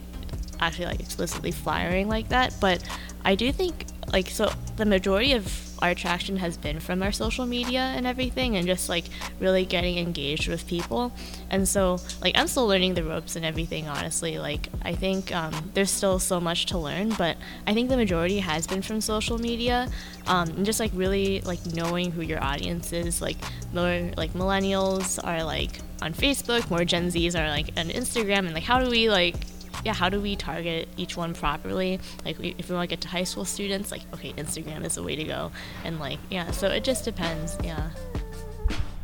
actually 0.60 0.86
like 0.86 1.00
explicitly 1.00 1.50
flyering 1.50 2.08
like 2.08 2.28
that. 2.28 2.54
But 2.60 2.84
I 3.24 3.34
do 3.34 3.50
think 3.50 3.86
like 4.12 4.28
so 4.28 4.50
the 4.76 4.84
majority 4.84 5.32
of 5.32 5.72
our 5.82 5.90
attraction 5.90 6.36
has 6.36 6.56
been 6.56 6.78
from 6.78 7.02
our 7.02 7.10
social 7.10 7.44
media 7.44 7.80
and 7.80 8.06
everything 8.06 8.56
and 8.56 8.66
just 8.68 8.88
like 8.88 9.04
really 9.40 9.64
getting 9.64 9.98
engaged 9.98 10.46
with 10.46 10.64
people. 10.68 11.12
And 11.50 11.68
so 11.68 11.98
like 12.20 12.38
i'm 12.38 12.46
still 12.46 12.66
learning 12.66 12.94
the 12.94 13.04
ropes 13.04 13.36
and 13.36 13.44
everything 13.44 13.88
honestly. 13.88 14.38
Like 14.38 14.68
i 14.82 14.94
think 14.94 15.34
um, 15.34 15.52
there's 15.74 15.90
still 15.90 16.18
so 16.18 16.40
much 16.40 16.66
to 16.66 16.78
learn 16.78 17.10
but 17.18 17.36
i 17.66 17.74
think 17.74 17.88
the 17.88 17.96
majority 17.96 18.38
has 18.38 18.66
been 18.66 18.80
from 18.82 19.00
social 19.00 19.38
media 19.38 19.88
um, 20.26 20.48
and 20.50 20.64
just 20.64 20.78
like 20.78 20.92
really 20.94 21.40
like 21.40 21.64
knowing 21.74 22.12
who 22.12 22.22
your 22.22 22.42
audience 22.42 22.92
is. 22.92 23.20
Like 23.20 23.38
more 23.72 24.10
like 24.16 24.32
millennials 24.34 25.18
are 25.24 25.42
like 25.42 25.80
on 26.02 26.12
facebook 26.12 26.68
more 26.68 26.84
gen 26.84 27.10
z's 27.10 27.34
are 27.34 27.48
like 27.48 27.68
on 27.76 27.86
instagram 27.88 28.40
and 28.40 28.54
like 28.54 28.64
how 28.64 28.82
do 28.82 28.90
we 28.90 29.08
like 29.08 29.36
yeah, 29.84 29.92
how 29.92 30.08
do 30.08 30.20
we 30.20 30.36
target 30.36 30.88
each 30.96 31.16
one 31.16 31.34
properly? 31.34 32.00
Like, 32.24 32.38
we, 32.38 32.54
if 32.58 32.68
we 32.68 32.74
want 32.74 32.88
to 32.88 32.92
get 32.92 33.00
to 33.02 33.08
high 33.08 33.24
school 33.24 33.44
students, 33.44 33.90
like, 33.90 34.02
okay, 34.14 34.32
Instagram 34.34 34.84
is 34.84 34.94
the 34.94 35.02
way 35.02 35.16
to 35.16 35.24
go. 35.24 35.52
And, 35.84 35.98
like, 35.98 36.18
yeah, 36.30 36.50
so 36.50 36.68
it 36.68 36.84
just 36.84 37.04
depends. 37.04 37.56
Yeah. 37.62 37.90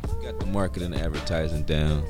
You 0.07 0.31
got 0.31 0.39
the 0.39 0.45
marketing 0.45 0.93
and 0.93 1.01
advertising 1.01 1.63
down. 1.63 2.05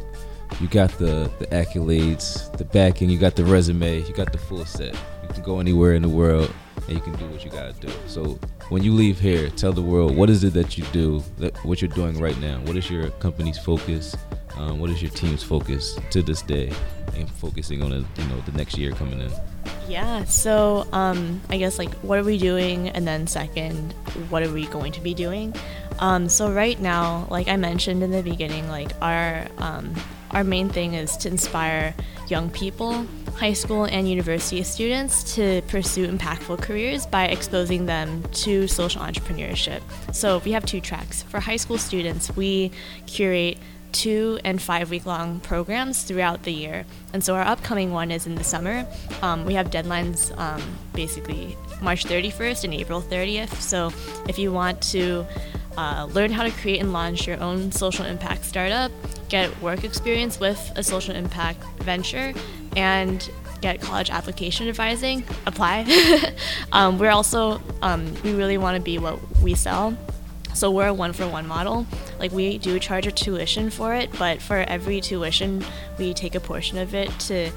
You 0.59 0.67
got 0.67 0.91
the, 0.97 1.31
the 1.39 1.47
accolades, 1.47 2.55
the 2.57 2.65
backing, 2.65 3.09
you 3.09 3.17
got 3.17 3.35
the 3.35 3.45
resume, 3.45 4.01
you 4.01 4.13
got 4.13 4.31
the 4.31 4.39
full 4.39 4.65
set. 4.65 4.93
You 5.23 5.29
can 5.33 5.43
go 5.43 5.59
anywhere 5.59 5.93
in 5.93 6.01
the 6.01 6.09
world 6.09 6.51
and 6.87 6.95
you 6.95 7.01
can 7.01 7.13
do 7.13 7.25
what 7.27 7.43
you 7.43 7.51
got 7.51 7.73
to 7.73 7.87
do. 7.87 7.93
So, 8.07 8.39
when 8.69 8.83
you 8.83 8.93
leave 8.93 9.19
here, 9.19 9.49
tell 9.49 9.73
the 9.73 9.81
world 9.81 10.15
what 10.15 10.29
is 10.29 10.43
it 10.43 10.53
that 10.53 10.77
you 10.77 10.83
do, 10.91 11.23
that, 11.37 11.55
what 11.65 11.81
you're 11.81 11.89
doing 11.89 12.19
right 12.19 12.39
now. 12.39 12.59
What 12.65 12.75
is 12.77 12.89
your 12.89 13.09
company's 13.11 13.57
focus? 13.57 14.15
Um, 14.57 14.79
what 14.79 14.89
is 14.89 15.01
your 15.01 15.11
team's 15.11 15.43
focus 15.43 15.97
to 16.11 16.21
this 16.21 16.41
day? 16.41 16.71
and 17.15 17.29
focusing 17.29 17.81
on 17.83 17.91
a, 17.91 17.97
you 17.97 18.27
know 18.29 18.39
the 18.45 18.51
next 18.53 18.77
year 18.77 18.91
coming 18.91 19.19
in? 19.19 19.31
Yeah, 19.87 20.23
so 20.25 20.87
um, 20.91 21.41
I 21.49 21.57
guess 21.57 21.77
like 21.77 21.91
what 21.95 22.19
are 22.19 22.23
we 22.23 22.37
doing, 22.37 22.89
and 22.89 23.07
then 23.07 23.27
second, 23.27 23.93
what 24.29 24.43
are 24.43 24.51
we 24.51 24.67
going 24.67 24.91
to 24.93 25.01
be 25.01 25.13
doing? 25.13 25.53
Um, 25.99 26.29
so 26.29 26.51
right 26.51 26.79
now, 26.79 27.27
like 27.29 27.47
I 27.47 27.57
mentioned 27.57 28.03
in 28.03 28.11
the 28.11 28.23
beginning, 28.23 28.67
like 28.69 28.91
our 29.01 29.47
um, 29.57 29.93
our 30.31 30.43
main 30.43 30.69
thing 30.69 30.93
is 30.93 31.17
to 31.17 31.27
inspire 31.27 31.93
young 32.27 32.49
people, 32.49 33.05
high 33.39 33.53
school 33.53 33.85
and 33.85 34.09
university 34.09 34.61
students 34.63 35.35
to 35.35 35.61
pursue 35.69 36.05
impactful 36.05 36.61
careers 36.61 37.05
by 37.05 37.25
exposing 37.25 37.85
them 37.85 38.21
to 38.33 38.67
social 38.67 39.01
entrepreneurship. 39.01 39.81
So 40.13 40.39
we 40.39 40.51
have 40.51 40.65
two 40.65 40.81
tracks. 40.81 41.23
For 41.23 41.39
high 41.39 41.55
school 41.55 41.77
students, 41.77 42.35
we 42.35 42.71
curate 43.05 43.57
two 43.93 44.39
and 44.43 44.61
five 44.61 44.89
week 44.89 45.05
long 45.05 45.39
programs 45.39 46.03
throughout 46.03 46.43
the 46.43 46.51
year. 46.51 46.85
And 47.13 47.23
so 47.23 47.33
our 47.33 47.41
upcoming 47.41 47.93
one 47.93 48.11
is 48.11 48.27
in 48.27 48.35
the 48.35 48.43
summer. 48.43 48.85
Um, 49.21 49.45
we 49.45 49.53
have 49.53 49.71
deadlines 49.71 50.37
um, 50.37 50.61
basically 50.93 51.55
March 51.81 52.05
31st 52.05 52.65
and 52.65 52.73
April 52.73 53.01
30th. 53.01 53.53
So 53.61 53.91
if 54.27 54.37
you 54.37 54.51
want 54.51 54.81
to 54.91 55.25
uh, 55.77 56.09
learn 56.11 56.31
how 56.31 56.43
to 56.43 56.51
create 56.51 56.81
and 56.81 56.91
launch 56.91 57.25
your 57.25 57.39
own 57.39 57.71
social 57.71 58.03
impact 58.05 58.43
startup, 58.43 58.91
get 59.29 59.61
work 59.61 59.85
experience 59.85 60.39
with 60.39 60.71
a 60.75 60.83
social 60.83 61.15
impact 61.15 61.63
venture, 61.79 62.33
and 62.75 63.29
get 63.61 63.81
college 63.81 64.09
application 64.09 64.67
advising, 64.67 65.23
apply. 65.45 65.85
um, 66.71 66.97
we're 66.97 67.09
also, 67.09 67.61
um, 67.81 68.13
we 68.23 68.33
really 68.33 68.57
want 68.57 68.75
to 68.75 68.81
be 68.81 68.97
what 68.97 69.19
we 69.41 69.53
sell. 69.55 69.97
So 70.53 70.71
we're 70.71 70.87
a 70.87 70.93
one 70.93 71.13
for 71.13 71.27
one 71.27 71.47
model. 71.47 71.85
Like 72.19 72.31
we 72.31 72.57
do 72.57 72.79
charge 72.79 73.07
a 73.07 73.11
tuition 73.11 73.69
for 73.69 73.93
it, 73.93 74.09
but 74.17 74.41
for 74.41 74.57
every 74.57 74.99
tuition, 74.99 75.63
we 75.97 76.13
take 76.13 76.35
a 76.35 76.39
portion 76.39 76.77
of 76.77 76.93
it 76.93 77.09
to 77.21 77.51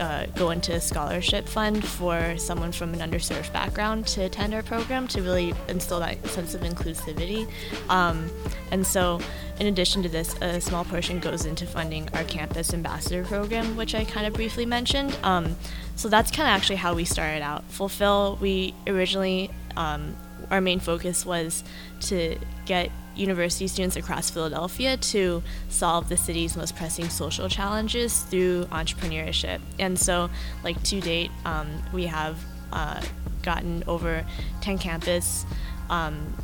uh, 0.00 0.26
go 0.34 0.50
into 0.50 0.72
a 0.72 0.80
scholarship 0.80 1.46
fund 1.46 1.86
for 1.86 2.36
someone 2.38 2.72
from 2.72 2.94
an 2.94 3.00
underserved 3.00 3.52
background 3.52 4.06
to 4.08 4.22
attend 4.22 4.54
our 4.54 4.62
program 4.62 5.06
to 5.08 5.22
really 5.22 5.54
instill 5.68 6.00
that 6.00 6.26
sense 6.26 6.54
of 6.54 6.62
inclusivity. 6.62 7.48
Um, 7.88 8.30
and 8.70 8.86
so, 8.86 9.20
in 9.60 9.66
addition 9.66 10.02
to 10.02 10.08
this, 10.08 10.34
a 10.40 10.60
small 10.60 10.84
portion 10.84 11.20
goes 11.20 11.44
into 11.44 11.66
funding 11.66 12.08
our 12.14 12.24
campus 12.24 12.72
ambassador 12.72 13.24
program, 13.24 13.76
which 13.76 13.94
I 13.94 14.04
kind 14.04 14.26
of 14.26 14.32
briefly 14.32 14.64
mentioned. 14.64 15.16
Um, 15.22 15.56
so 15.96 16.08
that's 16.08 16.30
kind 16.30 16.48
of 16.48 16.54
actually 16.54 16.76
how 16.76 16.94
we 16.94 17.04
started 17.04 17.42
out. 17.42 17.68
Fulphil, 17.70 18.40
we 18.40 18.74
originally 18.86 19.50
um, 19.76 20.16
our 20.50 20.60
main 20.60 20.80
focus 20.80 21.26
was 21.26 21.62
to 22.00 22.38
get 22.64 22.90
university 23.20 23.68
students 23.68 23.96
across 23.96 24.30
Philadelphia 24.30 24.96
to 24.96 25.42
solve 25.68 26.08
the 26.08 26.16
city's 26.16 26.56
most 26.56 26.74
pressing 26.74 27.08
social 27.08 27.48
challenges 27.48 28.22
through 28.22 28.64
entrepreneurship. 28.66 29.60
And 29.78 29.98
so, 29.98 30.30
like 30.64 30.82
to 30.84 31.00
date, 31.00 31.30
um, 31.44 31.68
we 31.92 32.06
have 32.06 32.38
uh, 32.72 33.02
gotten 33.42 33.84
over 33.86 34.24
10 34.60 34.78
campus 34.78 35.44
um, 35.88 36.34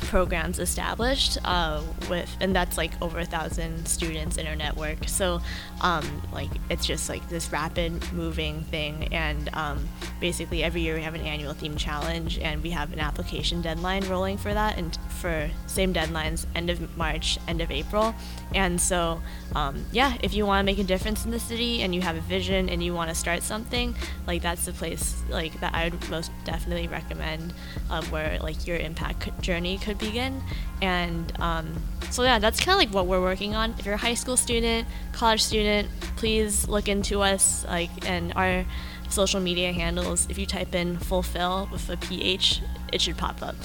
programs 0.00 0.58
established 0.58 1.38
uh, 1.44 1.82
with 2.08 2.34
and 2.40 2.54
that's 2.56 2.76
like 2.76 2.90
over 3.02 3.20
a 3.20 3.24
thousand 3.24 3.86
students 3.86 4.36
in 4.38 4.46
our 4.46 4.56
network. 4.56 5.08
So 5.08 5.40
um, 5.82 6.22
like 6.32 6.50
it's 6.68 6.86
just 6.86 7.08
like 7.08 7.28
this 7.28 7.52
rapid 7.52 8.12
moving 8.12 8.62
thing. 8.64 9.08
And 9.12 9.50
um, 9.52 9.88
basically 10.20 10.62
every 10.62 10.80
year 10.80 10.94
we 10.94 11.02
have 11.02 11.14
an 11.14 11.20
annual 11.20 11.52
theme 11.52 11.76
challenge 11.76 12.38
and 12.38 12.62
we 12.62 12.70
have 12.70 12.92
an 12.92 12.98
application 12.98 13.62
deadline 13.62 14.08
rolling 14.08 14.38
for 14.38 14.52
that. 14.52 14.78
And 14.78 14.98
for 15.20 15.50
same 15.66 15.92
deadlines 15.92 16.46
end 16.54 16.70
of 16.70 16.96
march 16.96 17.38
end 17.46 17.60
of 17.60 17.70
april 17.70 18.14
and 18.54 18.80
so 18.80 19.20
um, 19.54 19.84
yeah 19.92 20.16
if 20.22 20.34
you 20.34 20.46
want 20.46 20.60
to 20.60 20.66
make 20.66 20.78
a 20.78 20.84
difference 20.84 21.24
in 21.24 21.30
the 21.30 21.40
city 21.40 21.82
and 21.82 21.94
you 21.94 22.00
have 22.00 22.16
a 22.16 22.20
vision 22.22 22.68
and 22.68 22.82
you 22.82 22.94
want 22.94 23.08
to 23.08 23.14
start 23.14 23.42
something 23.42 23.94
like 24.26 24.42
that's 24.42 24.64
the 24.64 24.72
place 24.72 25.22
like 25.28 25.58
that 25.60 25.74
i 25.74 25.84
would 25.84 26.10
most 26.10 26.30
definitely 26.44 26.88
recommend 26.88 27.52
uh, 27.90 28.02
where 28.06 28.38
like 28.40 28.66
your 28.66 28.76
impact 28.76 29.20
journey 29.40 29.78
could 29.78 29.98
begin. 29.98 30.42
And 30.82 31.32
um, 31.40 31.82
so 32.10 32.22
yeah, 32.22 32.38
that's 32.38 32.60
kind 32.60 32.72
of 32.72 32.78
like 32.78 32.94
what 32.94 33.06
we're 33.06 33.20
working 33.20 33.54
on. 33.54 33.74
If 33.78 33.84
you're 33.84 33.94
a 33.94 33.98
high 33.98 34.14
school 34.14 34.36
student, 34.36 34.86
college 35.12 35.42
student, 35.42 35.88
please 36.16 36.68
look 36.68 36.88
into 36.88 37.20
us. 37.20 37.64
Like 37.66 38.08
and 38.08 38.32
our 38.34 38.64
social 39.12 39.40
media 39.40 39.72
handles. 39.72 40.26
If 40.30 40.38
you 40.38 40.46
type 40.46 40.74
in 40.74 40.96
fulphil 40.96 41.70
with 41.70 41.88
a 41.88 41.96
ph, 41.96 42.60
it 42.92 43.00
should 43.00 43.16
pop 43.16 43.42
up. 43.42 43.56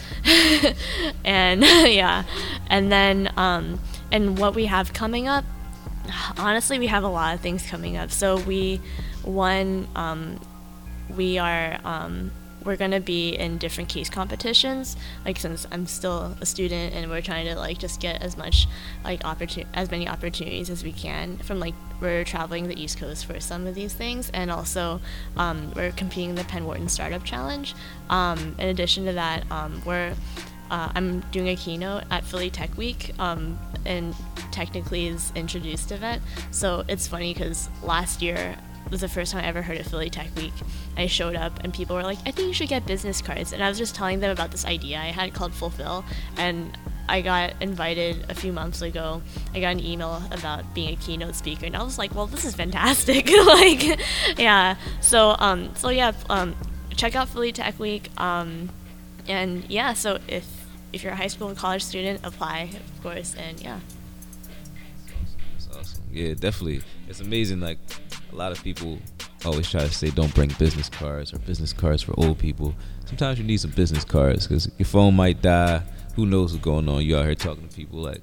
and 1.25 1.61
yeah, 1.85 2.23
and 2.67 2.91
then 2.91 3.31
um, 3.37 3.79
and 4.11 4.37
what 4.37 4.55
we 4.55 4.65
have 4.65 4.93
coming 4.93 5.27
up. 5.27 5.45
Honestly, 6.37 6.77
we 6.77 6.87
have 6.87 7.03
a 7.03 7.07
lot 7.07 7.33
of 7.33 7.41
things 7.41 7.65
coming 7.67 7.97
up. 7.97 8.11
So 8.11 8.37
we, 8.37 8.79
one, 9.23 9.87
um, 9.95 10.39
we 11.15 11.39
are 11.39 11.79
um, 11.83 12.31
we're 12.65 12.75
gonna 12.75 12.99
be 12.99 13.29
in 13.29 13.57
different 13.57 13.89
case 13.89 14.09
competitions. 14.09 14.97
Like 15.23 15.37
since 15.37 15.65
I'm 15.71 15.85
still 15.85 16.35
a 16.41 16.45
student 16.45 16.93
and 16.93 17.09
we're 17.09 17.21
trying 17.21 17.45
to 17.45 17.55
like 17.55 17.77
just 17.77 18.01
get 18.01 18.21
as 18.21 18.35
much 18.35 18.67
like 19.03 19.23
opportunity 19.23 19.69
as 19.73 19.91
many 19.91 20.07
opportunities 20.07 20.69
as 20.69 20.83
we 20.83 20.91
can 20.91 21.37
from 21.37 21.59
like 21.59 21.75
we're 22.01 22.23
traveling 22.23 22.67
the 22.67 22.81
East 22.81 22.97
Coast 22.97 23.25
for 23.25 23.39
some 23.39 23.67
of 23.67 23.75
these 23.75 23.93
things, 23.93 24.29
and 24.33 24.51
also 24.51 24.99
um, 25.37 25.71
we're 25.75 25.91
competing 25.91 26.31
in 26.31 26.35
the 26.35 26.43
Penn 26.43 26.65
Wharton 26.65 26.89
Startup 26.89 27.23
Challenge. 27.23 27.73
Um, 28.09 28.55
in 28.59 28.67
addition 28.69 29.05
to 29.05 29.13
that, 29.13 29.49
um, 29.51 29.81
we're 29.85 30.13
uh, 30.71 30.91
I'm 30.95 31.19
doing 31.31 31.49
a 31.49 31.55
keynote 31.55 32.03
at 32.09 32.23
Philly 32.23 32.49
Tech 32.49 32.75
Week, 32.75 33.11
um, 33.19 33.57
and 33.85 34.15
technically 34.51 35.07
is 35.07 35.31
introduced 35.35 35.91
event. 35.91 36.21
So 36.51 36.83
it's 36.87 37.07
funny 37.07 37.33
because 37.33 37.69
last 37.83 38.21
year 38.21 38.57
was 38.91 39.01
the 39.01 39.07
first 39.07 39.31
time 39.31 39.43
I 39.43 39.47
ever 39.47 39.61
heard 39.61 39.79
of 39.79 39.87
Philly 39.87 40.09
Tech 40.09 40.35
Week. 40.35 40.53
I 40.97 41.07
showed 41.07 41.35
up 41.35 41.63
and 41.63 41.73
people 41.73 41.95
were 41.95 42.03
like, 42.03 42.19
I 42.25 42.31
think 42.31 42.47
you 42.47 42.53
should 42.53 42.69
get 42.69 42.85
business 42.85 43.21
cards. 43.21 43.51
And 43.53 43.63
I 43.63 43.69
was 43.69 43.77
just 43.77 43.95
telling 43.95 44.19
them 44.19 44.31
about 44.31 44.51
this 44.51 44.65
idea 44.65 44.97
I 44.97 45.05
had 45.07 45.33
called 45.33 45.53
Fulphil. 45.53 46.03
And 46.37 46.77
I 47.07 47.21
got 47.21 47.53
invited 47.61 48.29
a 48.29 48.33
few 48.33 48.51
months 48.51 48.81
ago. 48.81 49.21
I 49.53 49.59
got 49.59 49.69
an 49.69 49.79
email 49.79 50.23
about 50.31 50.73
being 50.73 50.93
a 50.93 50.95
keynote 50.95 51.35
speaker, 51.35 51.65
and 51.65 51.77
I 51.77 51.83
was 51.83 51.97
like, 51.97 52.15
"Well, 52.15 52.25
this 52.25 52.45
is 52.45 52.55
fantastic!" 52.55 53.29
like, 53.45 53.99
yeah. 54.39 54.75
So, 55.01 55.35
um, 55.37 55.75
so 55.75 55.89
yeah, 55.89 56.13
um, 56.29 56.55
check 56.95 57.15
out 57.15 57.29
Philly 57.29 57.51
Tech 57.51 57.77
Week. 57.79 58.09
Um, 58.19 58.69
and 59.27 59.69
yeah, 59.69 59.93
so 59.93 60.19
if 60.27 60.47
if 60.93 61.03
you're 61.03 61.13
a 61.13 61.15
high 61.15 61.27
school 61.27 61.47
and 61.47 61.57
college 61.57 61.83
student, 61.83 62.21
apply, 62.23 62.71
of 62.73 63.03
course, 63.03 63.35
and 63.35 63.61
yeah. 63.61 63.79
That's 65.53 65.77
awesome. 65.77 66.03
Yeah, 66.11 66.33
definitely. 66.33 66.81
It's 67.07 67.19
amazing. 67.19 67.59
Like 67.59 67.77
a 68.31 68.35
lot 68.35 68.51
of 68.51 68.63
people 68.63 68.99
always 69.45 69.69
try 69.69 69.81
to 69.81 69.93
say 69.93 70.09
don't 70.09 70.33
bring 70.33 70.49
business 70.57 70.89
cards 70.89 71.33
or 71.33 71.39
business 71.39 71.73
cards 71.73 72.01
for 72.01 72.13
old 72.17 72.39
people. 72.39 72.75
Sometimes 73.05 73.37
you 73.39 73.45
need 73.45 73.57
some 73.57 73.71
business 73.71 74.03
cards 74.03 74.47
because 74.47 74.69
your 74.77 74.85
phone 74.85 75.15
might 75.15 75.41
die. 75.41 75.83
Who 76.15 76.25
knows 76.25 76.53
what's 76.53 76.63
going 76.63 76.87
on? 76.89 77.03
You 77.03 77.17
out 77.17 77.25
here 77.25 77.35
talking 77.35 77.67
to 77.67 77.75
people 77.75 77.99
like 77.99 78.21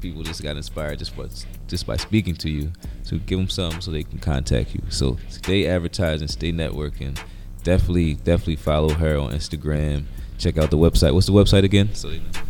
people 0.00 0.22
just 0.22 0.42
got 0.42 0.56
inspired 0.56 0.98
just 0.98 1.16
by 1.16 1.26
just 1.66 1.86
by 1.86 1.96
speaking 1.96 2.34
to 2.36 2.50
you. 2.50 2.72
So 3.02 3.18
give 3.18 3.38
them 3.38 3.48
something 3.48 3.80
so 3.80 3.90
they 3.90 4.02
can 4.02 4.18
contact 4.18 4.74
you. 4.74 4.82
So 4.90 5.18
stay 5.28 5.66
advertising, 5.66 6.28
stay 6.28 6.52
networking. 6.52 7.18
Definitely, 7.62 8.14
definitely 8.14 8.56
follow 8.56 8.90
her 8.90 9.18
on 9.18 9.32
Instagram. 9.32 10.04
Check 10.38 10.56
out 10.56 10.70
the 10.70 10.78
website. 10.78 11.14
What's 11.14 11.26
the 11.26 11.32
website 11.32 11.64
again? 11.64 11.90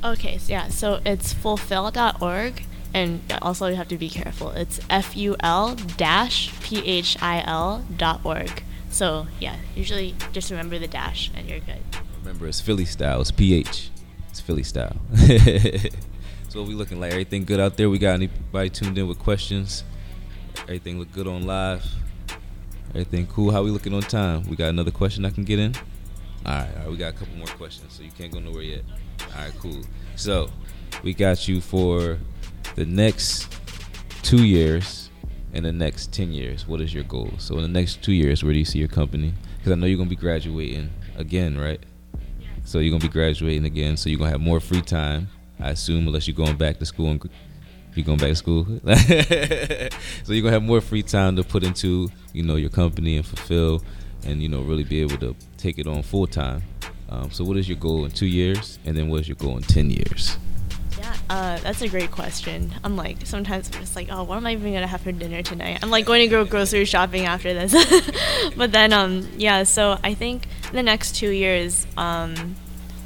Okay, 0.04 0.38
so 0.38 0.52
yeah, 0.52 0.68
so 0.68 1.00
it's 1.06 1.32
fulphil.org 1.32 2.62
and 2.94 3.20
also 3.42 3.66
you 3.66 3.76
have 3.76 3.88
to 3.88 3.98
be 3.98 4.08
careful. 4.08 4.50
It's 4.50 4.78
ful 4.78 5.76
dash 5.96 6.50
phil 6.50 7.82
dot 7.96 8.20
org. 8.24 8.62
So 8.90 9.26
yeah, 9.40 9.56
usually 9.74 10.14
just 10.32 10.50
remember 10.50 10.78
the 10.78 10.88
dash 10.88 11.30
and 11.34 11.48
you're 11.48 11.60
good. 11.60 11.82
Remember, 12.20 12.46
it's 12.46 12.60
Philly 12.60 12.84
style. 12.84 13.20
It's 13.20 13.30
ph. 13.30 13.90
It's 14.30 14.40
Philly 14.40 14.62
style. 14.62 14.96
so 16.48 16.62
we 16.62 16.74
looking 16.74 17.00
like 17.00 17.12
everything 17.12 17.44
good 17.44 17.60
out 17.60 17.76
there. 17.76 17.88
We 17.88 17.98
got 17.98 18.14
anybody 18.14 18.70
tuned 18.70 18.98
in 18.98 19.06
with 19.08 19.18
questions? 19.18 19.84
Everything 20.62 20.98
look 20.98 21.12
good 21.12 21.26
on 21.26 21.46
live. 21.46 21.84
Everything 22.90 23.26
cool. 23.26 23.50
How 23.50 23.62
we 23.62 23.70
looking 23.70 23.94
on 23.94 24.02
time? 24.02 24.48
We 24.48 24.56
got 24.56 24.68
another 24.68 24.90
question 24.90 25.24
I 25.24 25.30
can 25.30 25.44
get 25.44 25.58
in. 25.58 25.74
All 26.44 26.52
right, 26.52 26.68
all 26.68 26.82
right. 26.82 26.90
We 26.90 26.96
got 26.96 27.14
a 27.14 27.16
couple 27.16 27.36
more 27.36 27.46
questions, 27.46 27.92
so 27.92 28.02
you 28.02 28.10
can't 28.10 28.32
go 28.32 28.40
nowhere 28.40 28.62
yet. 28.62 28.82
All 29.34 29.42
right, 29.42 29.52
cool. 29.58 29.82
So 30.16 30.50
we 31.02 31.14
got 31.14 31.46
you 31.48 31.60
for 31.60 32.18
the 32.74 32.84
next 32.84 33.52
two 34.22 34.44
years 34.44 35.08
and 35.52 35.64
the 35.64 35.72
next 35.72 36.12
10 36.12 36.32
years, 36.32 36.66
what 36.68 36.80
is 36.80 36.92
your 36.92 37.04
goal? 37.04 37.30
So, 37.38 37.56
in 37.56 37.62
the 37.62 37.68
next 37.68 38.02
two 38.02 38.12
years, 38.12 38.44
where 38.44 38.52
do 38.52 38.58
you 38.58 38.64
see 38.64 38.78
your 38.78 38.88
company? 38.88 39.32
Because 39.56 39.72
I 39.72 39.74
know 39.74 39.86
you're 39.86 39.96
going 39.96 40.08
to 40.08 40.14
be 40.14 40.20
graduating 40.20 40.90
again, 41.16 41.58
right? 41.58 41.82
So, 42.64 42.78
you're 42.78 42.90
going 42.90 43.00
to 43.00 43.08
be 43.08 43.12
graduating 43.12 43.64
again. 43.64 43.96
So, 43.96 44.10
you're 44.10 44.18
going 44.18 44.30
to 44.30 44.38
have 44.38 44.40
more 44.40 44.60
free 44.60 44.82
time, 44.82 45.28
I 45.58 45.70
assume, 45.70 46.06
unless 46.06 46.28
you're 46.28 46.36
going 46.36 46.56
back 46.56 46.78
to 46.78 46.86
school 46.86 47.10
and 47.10 47.30
you're 47.94 48.04
going 48.04 48.18
back 48.18 48.28
to 48.28 48.36
school. 48.36 48.64
so, 50.24 50.32
you're 50.32 50.42
going 50.42 50.44
to 50.44 50.50
have 50.50 50.62
more 50.62 50.80
free 50.80 51.02
time 51.02 51.36
to 51.36 51.44
put 51.44 51.64
into, 51.64 52.10
you 52.32 52.42
know, 52.42 52.56
your 52.56 52.70
company 52.70 53.16
and 53.16 53.26
fulphil 53.26 53.82
and, 54.24 54.42
you 54.42 54.48
know, 54.48 54.60
really 54.60 54.84
be 54.84 55.00
able 55.00 55.16
to 55.18 55.34
take 55.56 55.78
it 55.78 55.86
on 55.86 56.02
full 56.02 56.26
time. 56.26 56.62
Um, 57.08 57.30
so, 57.30 57.42
what 57.42 57.56
is 57.56 57.68
your 57.68 57.78
goal 57.78 58.04
in 58.04 58.10
two 58.10 58.26
years? 58.26 58.78
And 58.84 58.96
then, 58.96 59.08
what 59.08 59.22
is 59.22 59.28
your 59.28 59.36
goal 59.36 59.56
in 59.56 59.62
10 59.62 59.90
years? 59.90 60.36
Uh, 61.30 61.58
that's 61.58 61.82
a 61.82 61.88
great 61.88 62.10
question. 62.10 62.74
I'm 62.82 62.96
like, 62.96 63.26
sometimes 63.26 63.70
I'm 63.72 63.80
just 63.80 63.94
like, 63.94 64.08
oh, 64.10 64.22
what 64.22 64.36
am 64.36 64.46
I 64.46 64.52
even 64.52 64.72
gonna 64.72 64.86
have 64.86 65.02
for 65.02 65.12
dinner 65.12 65.42
tonight? 65.42 65.80
I'm 65.82 65.90
like 65.90 66.06
going 66.06 66.20
to 66.22 66.28
go 66.28 66.44
grocery 66.44 66.86
shopping 66.86 67.26
after 67.26 67.52
this. 67.52 67.74
but 68.56 68.72
then, 68.72 68.92
um, 68.92 69.28
yeah, 69.36 69.64
so 69.64 69.98
I 70.02 70.14
think 70.14 70.46
in 70.70 70.76
the 70.76 70.82
next 70.82 71.16
two 71.16 71.30
years, 71.30 71.86
um, 71.96 72.56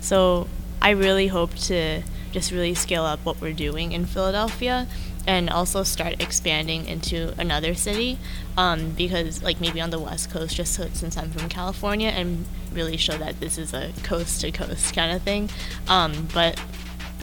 so 0.01 0.47
I 0.81 0.91
really 0.91 1.27
hope 1.27 1.55
to 1.67 2.03
just 2.31 2.53
really 2.53 2.75
scale 2.75 3.05
up 3.05 3.25
what 3.25 3.41
we're 3.41 3.53
doing 3.53 3.93
in 3.93 4.07
Philadelphia 4.07 4.87
and 5.27 5.49
also 5.51 5.83
start 5.83 6.21
expanding 6.21 6.87
into 6.87 7.35
another 7.39 7.75
city 7.75 8.19
um, 8.57 8.91
because 8.91 9.43
like 9.43 9.61
maybe 9.61 9.81
on 9.81 9.91
the 9.91 9.99
west 9.99 10.31
coast 10.31 10.57
just 10.57 10.75
so, 10.75 10.89
since 10.93 11.17
i'm 11.17 11.31
from 11.31 11.49
california 11.49 12.09
and 12.09 12.45
really 12.73 12.97
show 12.97 13.17
that 13.17 13.39
this 13.41 13.59
is 13.59 13.73
a 13.73 13.93
coast 14.03 14.41
to 14.41 14.51
coast 14.51 14.95
kind 14.95 15.15
of 15.15 15.23
thing 15.23 15.49
um, 15.89 16.29
but 16.35 16.61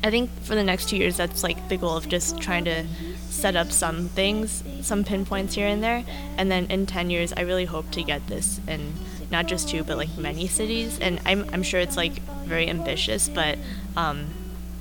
I 0.03 0.09
think 0.09 0.29
for 0.43 0.55
the 0.55 0.63
next 0.63 0.89
two 0.89 0.97
years, 0.97 1.17
that's 1.17 1.43
like 1.43 1.69
the 1.69 1.77
goal 1.77 1.97
of 1.97 2.07
just 2.07 2.39
trying 2.39 2.65
to 2.65 2.85
set 3.29 3.55
up 3.55 3.71
some 3.71 4.09
things, 4.09 4.63
some 4.81 5.03
pinpoints 5.03 5.55
here 5.55 5.67
and 5.67 5.83
there. 5.83 6.03
And 6.37 6.49
then 6.49 6.65
in 6.67 6.85
10 6.85 7.09
years, 7.09 7.33
I 7.33 7.41
really 7.41 7.65
hope 7.65 7.89
to 7.91 8.03
get 8.03 8.25
this 8.27 8.59
in 8.67 8.93
not 9.31 9.47
just 9.47 9.69
two, 9.69 9.83
but 9.83 9.97
like 9.97 10.17
many 10.17 10.47
cities. 10.47 10.99
And 10.99 11.19
I'm, 11.25 11.49
I'm 11.53 11.63
sure 11.63 11.79
it's 11.79 11.97
like 11.97 12.21
very 12.45 12.69
ambitious, 12.69 13.29
but 13.29 13.57
um, 13.95 14.27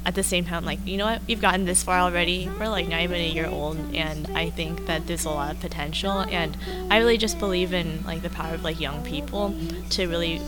at 0.07 0.15
the 0.15 0.23
same 0.23 0.45
time, 0.45 0.65
like, 0.65 0.85
you 0.87 0.97
know 0.97 1.07
what, 1.07 1.23
we've 1.27 1.41
gotten 1.41 1.65
this 1.65 1.83
far 1.83 1.99
already. 1.99 2.49
We're 2.59 2.69
like 2.69 2.89
not 2.89 3.03
even 3.03 3.21
a 3.21 3.29
year 3.29 3.47
old. 3.47 3.77
And 3.95 4.29
I 4.37 4.51
think 4.51 4.87
that 4.87 5.07
there's 5.07 5.25
a 5.25 5.31
lot 5.31 5.55
of 5.55 5.61
potential. 5.61 6.13
And 6.13 6.57
I 6.91 6.99
really 6.99 7.19
just 7.19 7.39
believe 7.39 7.73
in 7.73 8.05
like 8.05 8.23
the 8.23 8.31
power 8.31 8.55
of 8.55 8.65
like 8.65 8.81
young 8.81 9.03
people 9.05 9.55
to 9.91 10.07
really 10.07 10.41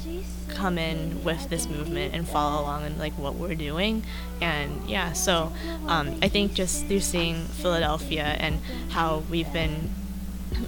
come 0.60 0.76
in 0.78 1.24
with 1.24 1.48
this 1.48 1.68
movement 1.68 2.14
and 2.14 2.28
follow 2.28 2.62
along 2.62 2.84
in 2.84 2.98
like 2.98 3.12
what 3.14 3.34
we're 3.34 3.54
doing. 3.54 4.04
And 4.40 4.80
yeah 4.90 5.12
so 5.12 5.52
um, 5.86 6.18
i 6.22 6.28
think 6.28 6.52
just 6.54 6.86
through 6.86 7.00
seeing 7.00 7.44
philadelphia 7.62 8.24
and 8.24 8.60
how 8.90 9.22
we've 9.30 9.50
been 9.52 9.90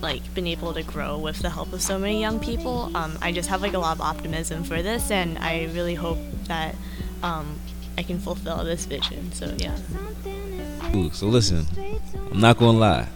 like 0.01 0.23
been 0.35 0.47
able 0.47 0.73
to 0.73 0.83
grow 0.83 1.19
with 1.19 1.41
the 1.41 1.51
help 1.51 1.73
of 1.73 1.83
so 1.83 1.99
many 1.99 2.21
young 2.21 2.39
people 2.39 2.97
um, 2.97 3.19
i 3.21 3.33
just 3.33 3.49
have 3.49 3.61
like 3.61 3.75
a 3.75 3.79
lot 3.79 3.97
of 3.97 4.01
optimism 4.01 4.63
for 4.63 4.81
this 4.83 5.11
and 5.11 5.37
i 5.39 5.65
really 5.75 5.95
hope 5.95 6.19
that 6.45 6.75
um, 7.23 7.59
i 7.99 8.03
can 8.03 8.19
fulfill 8.19 8.65
this 8.65 8.87
vision. 8.87 9.33
So 9.33 9.53
yeah. 9.59 9.77
Ooh, 10.95 11.11
so 11.11 11.27
listen 11.27 11.67
i'm 12.31 12.41
not 12.41 12.59
gonna 12.59 12.79
lie. 12.79 13.09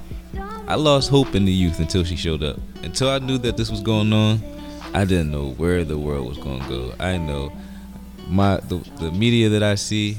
I 0.68 0.74
lost 0.74 1.10
hope 1.10 1.36
in 1.36 1.44
the 1.44 1.52
youth 1.52 1.78
until 1.78 2.02
she 2.02 2.16
showed 2.16 2.42
up. 2.42 2.58
Until 2.82 3.08
i 3.08 3.18
knew 3.18 3.38
that 3.38 3.56
this 3.56 3.70
was 3.70 3.80
going 3.80 4.12
on 4.12 4.40
I 4.94 5.04
didn't 5.04 5.30
know 5.30 5.50
where 5.52 5.84
the 5.84 5.98
world 5.98 6.28
was 6.28 6.38
going 6.38 6.62
to 6.62 6.68
go. 6.68 6.94
I 6.98 7.18
know 7.18 7.52
my 8.28 8.56
the, 8.58 8.78
the 8.98 9.12
media 9.12 9.48
that 9.50 9.62
I 9.62 9.74
see 9.76 10.16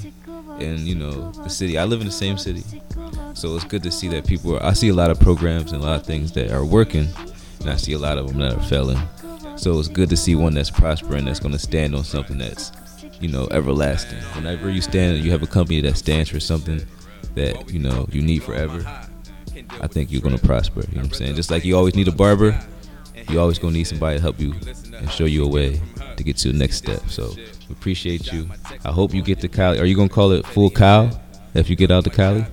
and 0.59 0.79
you 0.79 0.95
know 0.95 1.31
the 1.31 1.49
city. 1.49 1.77
I 1.77 1.85
live 1.85 2.01
in 2.01 2.07
the 2.07 2.13
same 2.13 2.37
city, 2.37 2.63
so 3.33 3.55
it's 3.55 3.65
good 3.65 3.83
to 3.83 3.91
see 3.91 4.07
that 4.09 4.25
people. 4.25 4.55
Are, 4.55 4.63
I 4.63 4.73
see 4.73 4.89
a 4.89 4.93
lot 4.93 5.11
of 5.11 5.19
programs 5.19 5.71
and 5.71 5.81
a 5.81 5.85
lot 5.85 5.99
of 5.99 6.05
things 6.05 6.31
that 6.33 6.51
are 6.51 6.65
working, 6.65 7.07
and 7.59 7.69
I 7.69 7.75
see 7.75 7.93
a 7.93 7.99
lot 7.99 8.17
of 8.17 8.27
them 8.27 8.39
that 8.39 8.53
are 8.57 8.63
failing. 8.63 8.99
So 9.57 9.79
it's 9.79 9.87
good 9.87 10.09
to 10.09 10.17
see 10.17 10.35
one 10.35 10.53
that's 10.53 10.69
prospering, 10.69 11.25
that's 11.25 11.39
going 11.39 11.51
to 11.51 11.59
stand 11.59 11.95
on 11.95 12.03
something 12.03 12.37
that's 12.37 12.71
you 13.19 13.29
know, 13.29 13.47
everlasting. 13.51 14.19
Whenever 14.35 14.69
you 14.69 14.81
stand, 14.81 15.23
you 15.23 15.31
have 15.31 15.43
a 15.43 15.47
company 15.47 15.81
that 15.81 15.97
stands 15.97 16.29
for 16.29 16.39
something 16.39 16.85
that 17.35 17.71
you 17.71 17.79
know 17.79 18.07
you 18.11 18.21
need 18.21 18.43
forever. 18.43 18.85
I 19.81 19.87
think 19.87 20.11
you're 20.11 20.21
gonna 20.21 20.37
prosper. 20.37 20.81
You 20.81 20.95
know 20.95 21.01
what 21.01 21.07
I'm 21.07 21.13
saying? 21.13 21.35
Just 21.35 21.51
like 21.51 21.65
you 21.65 21.75
always 21.75 21.95
need 21.95 22.07
a 22.07 22.11
barber, 22.11 22.59
you 23.29 23.39
always 23.39 23.59
gonna 23.59 23.73
need 23.73 23.85
somebody 23.85 24.17
to 24.17 24.21
help 24.21 24.39
you 24.39 24.53
and 24.95 25.09
show 25.11 25.25
you 25.25 25.43
a 25.43 25.47
way 25.47 25.79
to 26.15 26.23
get 26.23 26.37
to 26.37 26.51
the 26.51 26.57
next 26.57 26.77
step. 26.77 27.01
So 27.09 27.33
appreciate 27.69 28.31
you. 28.31 28.49
I 28.85 28.91
hope 28.91 29.13
you 29.13 29.21
get 29.21 29.39
to 29.41 29.47
Cali. 29.47 29.79
Are 29.79 29.85
you 29.85 29.95
gonna 29.95 30.09
call 30.09 30.31
it 30.31 30.45
Full 30.47 30.69
Cow 30.69 31.09
if 31.53 31.69
you 31.69 31.75
get 31.75 31.91
out 31.91 32.03
to 32.05 32.09
Cali? 32.09 32.45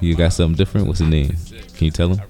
You 0.00 0.14
got 0.14 0.32
something 0.32 0.56
different? 0.56 0.86
What's 0.86 1.00
the 1.00 1.06
name? 1.06 1.36
Can 1.76 1.84
you 1.86 1.90
tell 1.90 2.08
them? 2.08 2.26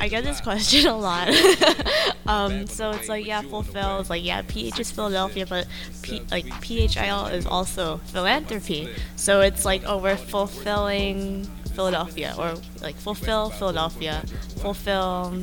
I 0.00 0.08
get 0.08 0.24
this 0.24 0.40
question 0.40 0.86
a 0.86 0.96
lot. 0.96 1.28
um, 2.26 2.66
so 2.66 2.90
it's 2.90 3.08
like, 3.08 3.26
yeah, 3.26 3.42
fulphil 3.42 4.00
is 4.00 4.10
like, 4.10 4.24
yeah, 4.24 4.42
PH 4.42 4.78
is 4.78 4.90
Philadelphia, 4.90 5.46
but 5.46 5.66
P, 6.02 6.22
like 6.30 6.46
PHIL 6.46 7.26
is 7.26 7.46
also 7.46 7.98
philanthropy. 8.06 8.88
So 9.16 9.40
it's 9.40 9.64
like, 9.64 9.82
oh, 9.86 9.98
we're 9.98 10.16
fulfilling 10.16 11.44
Philadelphia, 11.74 12.34
or 12.38 12.54
like 12.82 12.96
fulfill 12.96 13.50
Philadelphia, 13.50 14.22
fulfill 14.58 15.34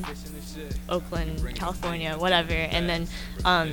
Oakland, 0.89 1.55
California, 1.55 2.15
whatever, 2.17 2.53
and 2.53 2.89
then 2.89 3.07
um, 3.45 3.71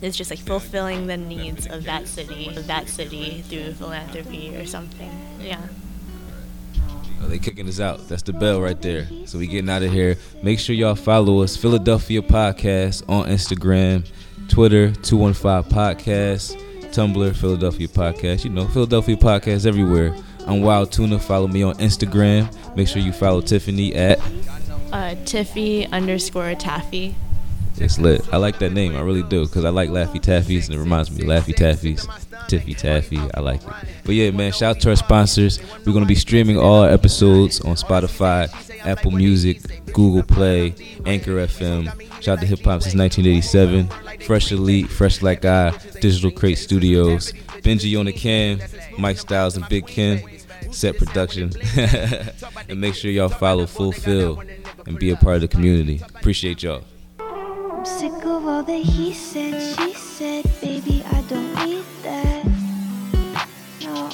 it's 0.00 0.16
just 0.16 0.30
like 0.30 0.38
fulfilling 0.38 1.06
the 1.06 1.16
needs 1.16 1.66
of 1.66 1.84
that 1.84 2.06
city, 2.06 2.48
of 2.56 2.66
that 2.66 2.88
city 2.88 3.42
through 3.42 3.72
philanthropy 3.74 4.56
or 4.56 4.66
something. 4.66 5.10
Yeah. 5.40 5.60
Oh, 7.20 7.26
they 7.26 7.38
kicking 7.38 7.68
us 7.68 7.80
out. 7.80 8.06
That's 8.08 8.22
the 8.22 8.32
bell 8.32 8.60
right 8.60 8.80
there. 8.80 9.08
So 9.26 9.38
we 9.38 9.48
getting 9.48 9.68
out 9.68 9.82
of 9.82 9.92
here. 9.92 10.16
Make 10.42 10.60
sure 10.60 10.74
y'all 10.74 10.94
follow 10.94 11.42
us, 11.42 11.56
Philadelphia 11.56 12.22
Podcast 12.22 13.08
on 13.08 13.26
Instagram, 13.26 14.08
Twitter, 14.48 14.92
215 14.92 15.72
Podcast, 15.72 16.56
Tumblr, 16.92 17.36
Philadelphia 17.36 17.88
Podcast. 17.88 18.44
You 18.44 18.50
know, 18.50 18.68
Philadelphia 18.68 19.16
Podcast 19.16 19.66
everywhere. 19.66 20.14
I'm 20.46 20.62
Wild 20.62 20.92
Tuna. 20.92 21.18
Follow 21.18 21.48
me 21.48 21.62
on 21.62 21.74
Instagram. 21.74 22.54
Make 22.76 22.88
sure 22.88 23.02
you 23.02 23.12
follow 23.12 23.40
Tiffany 23.40 23.94
at 23.94 24.18
uh, 24.92 25.14
Tiffy 25.24 25.90
underscore 25.90 26.54
Taffy. 26.54 27.14
It's 27.80 27.98
lit. 27.98 28.22
I 28.32 28.38
like 28.38 28.58
that 28.58 28.72
name. 28.72 28.96
I 28.96 29.00
really 29.00 29.22
do 29.22 29.46
because 29.46 29.64
I 29.64 29.68
like 29.70 29.90
Laffy 29.90 30.20
Taffies 30.20 30.66
and 30.66 30.74
it 30.74 30.78
reminds 30.78 31.10
me 31.10 31.22
of 31.22 31.28
Laffy 31.28 31.54
Taffies, 31.54 32.06
Tiffy 32.48 32.76
Taffy. 32.76 33.20
I 33.34 33.40
like 33.40 33.62
it. 33.62 33.72
But 34.04 34.14
yeah, 34.14 34.30
man, 34.30 34.52
shout 34.52 34.76
out 34.76 34.82
to 34.82 34.90
our 34.90 34.96
sponsors. 34.96 35.60
We're 35.86 35.92
gonna 35.92 36.06
be 36.06 36.16
streaming 36.16 36.58
all 36.58 36.82
our 36.82 36.90
episodes 36.90 37.60
on 37.60 37.76
Spotify, 37.76 38.48
Apple 38.84 39.12
Music, 39.12 39.60
Google 39.92 40.22
Play, 40.22 40.74
Anchor 41.06 41.36
FM. 41.46 41.84
Shout 42.20 42.38
out 42.38 42.40
to 42.40 42.46
Hip 42.46 42.60
Hop 42.60 42.82
since 42.82 42.96
1987. 42.96 43.88
Fresh 44.26 44.50
Elite, 44.50 44.88
Fresh 44.88 45.22
Like 45.22 45.44
I, 45.44 45.70
Digital 46.00 46.32
Crate 46.32 46.58
Studios, 46.58 47.32
Benji 47.62 47.98
on 47.98 48.06
the 48.06 48.12
Cam, 48.12 48.60
Mike 48.98 49.18
Styles 49.18 49.56
and 49.56 49.68
Big 49.68 49.86
Ken, 49.86 50.20
Set 50.72 50.98
Production. 50.98 51.52
and 52.68 52.80
make 52.80 52.94
sure 52.94 53.10
y'all 53.10 53.28
follow 53.28 53.66
Fulphil 53.66 54.44
and 54.88 54.98
be 54.98 55.10
a 55.10 55.16
part 55.16 55.36
of 55.36 55.42
the 55.42 55.48
community. 55.48 56.00
Appreciate 56.16 56.62
y'all. 56.62 56.82
I'm 57.20 57.84
sick 57.84 58.12
of 58.24 58.46
all 58.46 58.62
that 58.62 58.82
he 58.82 59.12
said, 59.12 59.76
she 59.76 59.92
said, 59.92 60.44
baby, 60.60 61.04
I 61.06 61.20
don't 61.28 61.54
need 61.66 61.84
that. 62.02 62.44
No. 63.84 64.08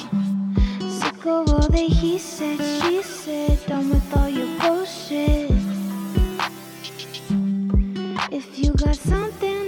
Sick 0.99 1.25
of 1.25 1.49
all 1.49 1.69
that 1.69 1.89
he 2.01 2.19
said, 2.19 2.57
she 2.81 3.01
said, 3.01 3.65
done 3.65 3.89
with 3.89 4.17
all 4.17 4.29
your 4.29 4.47
bullshit. 4.59 5.49
If 8.31 8.59
you 8.59 8.73
got 8.73 8.97
something 8.97 9.64